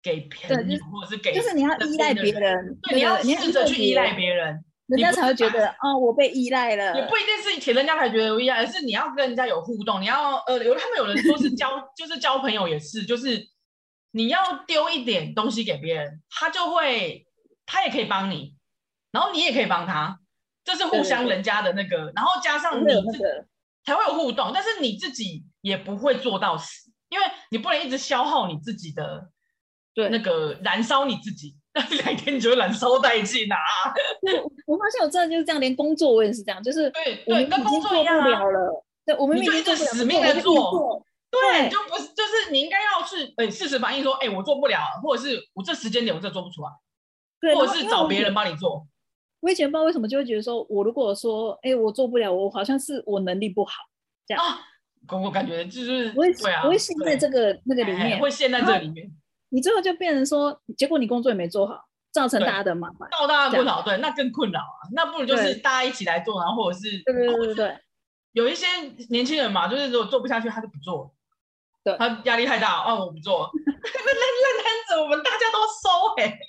[0.03, 4.63] 给朋友，或者是给，就是你要依赖别人，对，你要试着去依赖别人。
[4.87, 6.95] 人家才会觉得 哦，我被依赖了。
[6.95, 13.49] 也不一定是铁，人家才觉得有依赖，而是你要跟人家有互动，你要呃，有他们有人说是交， 就是交朋友也是，就是
[14.11, 17.27] 你要丢一点东西给别人，他就会，
[17.65, 18.55] 他也可以帮你，
[19.11, 20.19] 然后你也可以帮他，
[20.63, 23.45] 这是互相人家的那个，然后加上你这个
[23.83, 29.29] 才会有互动，但是你自己也不会做到死，因为你不能一直消耗你自己的，
[29.93, 31.57] 对那个燃烧你自己。
[32.03, 33.57] 两天你就会燃烧殆尽啊！
[34.65, 38.83] 我发现我真的就是这样，连工作我也是这样，就是对对，跟工作一样了。
[39.05, 41.01] 对，我们明明就死命的做，
[41.31, 46.69] 对，就不是，就是你应该要去哎，事实反映说，哎，我做不了，或者是我这时间点我真的做不出来，
[47.39, 48.85] 对，或者是找别人帮你做。
[49.39, 53.73] 我以前不知道为什么就会觉得说，我如果说，哎，我做不了，我好像是我能力不好
[54.25, 54.59] 这样啊。
[55.09, 59.09] 我感觉就是我会对啊，我会陷在这个那个里面，会陷在这里面。
[59.49, 64.79] 你最后就变成说，结果你工作也没做好，造成大家的麻烦，造大家困扰，对，那更困扰啊。
[64.93, 67.79] 那不如就是大家一起来做，然后或者是对对对对对，
[68.33, 68.65] 有一些
[69.09, 71.13] 年轻人嘛，就是如果做不下去，他就不做。
[71.83, 73.49] 对，他压力太大，啊，我不做。
[73.55, 76.39] 那烂烂摊子，我们大家都收哎、欸。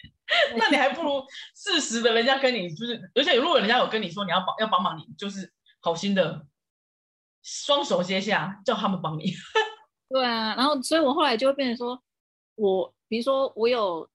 [0.57, 1.24] 那你还不如
[1.55, 6.44] 适时的，人家跟你就是，而且如果人家有跟你说你要帮要帮忙你，就是好心的
[7.42, 9.32] 双手接下，叫他们帮你。
[10.11, 12.03] 对啊，然后所以我后来就会变成说，
[12.59, 14.09] 我比如说我有，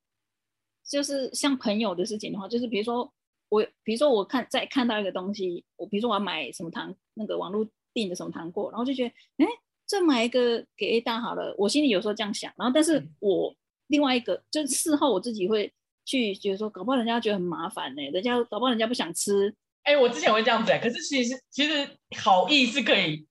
[0.87, 3.11] 就是像朋友的事情的话，就是比如说
[3.49, 9.47] 我，比如说我看在看到一个东西，我比如说我要买什么糖，那个网络订的什么糖果，然后就觉得，哎，
[9.87, 13.55] 这买一个给 A 大好了，我心里有时候这样想，然后但是我
[13.87, 15.73] 另外一个就是事后我自己会。
[16.05, 19.47] 去觉得说，搞不好人家觉得很麻烦呢、欸，人家搞不好人家不想吃。
[19.83, 21.89] 哎、欸，我之前会这样子、欸，可是其实其实
[22.21, 23.25] 好意是可以，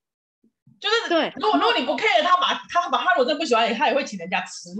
[0.81, 1.31] 就是对。
[1.37, 4.71] 如果如果你不 care 他把他把他如果真的不喜欢，他也会请人家吃。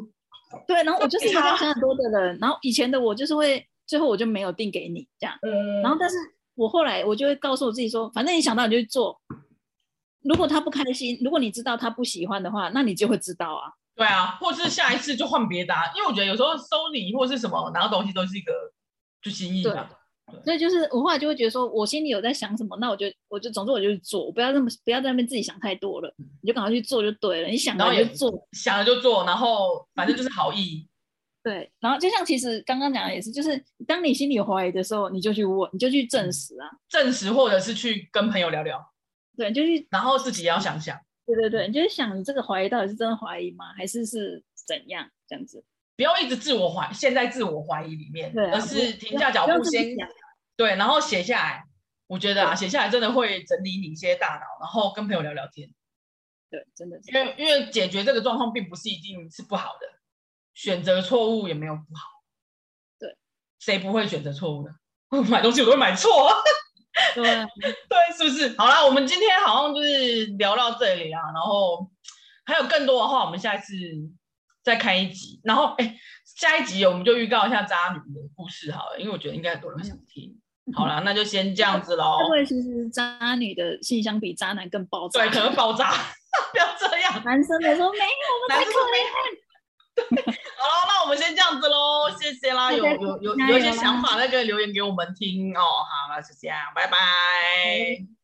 [0.67, 5.37] 对，然后我就是一个想很多的人，然后以前的我就是会最后我就没有定给你这样。
[5.43, 5.83] 嗯。
[5.83, 6.17] 然后但是
[6.55, 9.21] 我后来我就会告诉我自己说，反正你想到你就去做。
[10.23, 13.73] 如果他不开心，如果你知道他不喜欢的话，那你就会知道啊。
[13.95, 18.53] 对啊，或是下一次就换别的、啊，因为我觉得有时候收礼或是什么拿到东西都是一个
[19.21, 19.89] 就心意嘛。
[20.33, 27.49] 对，所以就是我后来就会觉得说，我心里有在想什么，那我就我就总之我就去做，我不要那么不要在那边自己想太多了，你就赶快去做就对了。
[27.49, 30.89] 你想了就做，想了就做，然后反正就是好意。
[31.45, 38.81] 对，然后就像其实刚刚讲的也是，就是当你心里有怀疑的时候，你就去问，你就去证实啊，证实或者是去跟朋友聊聊。
[39.37, 40.97] 对，就去，然后自己也要想想。
[41.27, 43.73] 对对对，你就是想你这个怀疑到底是真的怀疑吗？
[43.77, 45.65] 还是是怎样这样子？
[45.97, 49.97] 不要一直自我怀，陷在自我怀疑里面，对啊，而是停下脚步先，
[50.63, 51.65] 对，然后写下来。
[52.07, 55.69] 我觉得啊，写下来真的会整理你一些大脑，然后跟朋友聊聊天。
[56.51, 59.87] 对，真的是，因为因为解决这个状况并不是一定是不好的，
[60.55, 62.03] 选择错误也没有不好。
[62.99, 63.17] 对，
[63.59, 64.71] 谁不会选择错误的？
[65.31, 66.11] 买东西我都会买错。
[67.15, 67.25] 对
[67.89, 68.55] 对，是不是？
[68.59, 71.91] 好啦，我们今天好像就是聊到这里啊，然后
[72.45, 73.75] 还有更多的话，我们下一次
[74.63, 75.41] 再开一集。
[75.45, 75.97] 然后，哎，
[76.37, 80.39] 下一集我们就预告一下渣女的故事好了，因为我觉得应该很多人会想听。
[80.75, 82.19] 好啦，那就先这样子喽。
[82.25, 85.91] 因为其实渣女的信箱比渣男更爆炸，对，可能爆炸，
[86.53, 87.23] 不要这样。
[87.25, 89.05] 男生的说没有，男生说没有。
[90.57, 92.73] 好了，那我们先这样子喽，谢谢啦。
[92.73, 95.61] 有有有有一些想法，那个留言给我们听哦。
[95.61, 98.22] 好，了就这样，拜拜。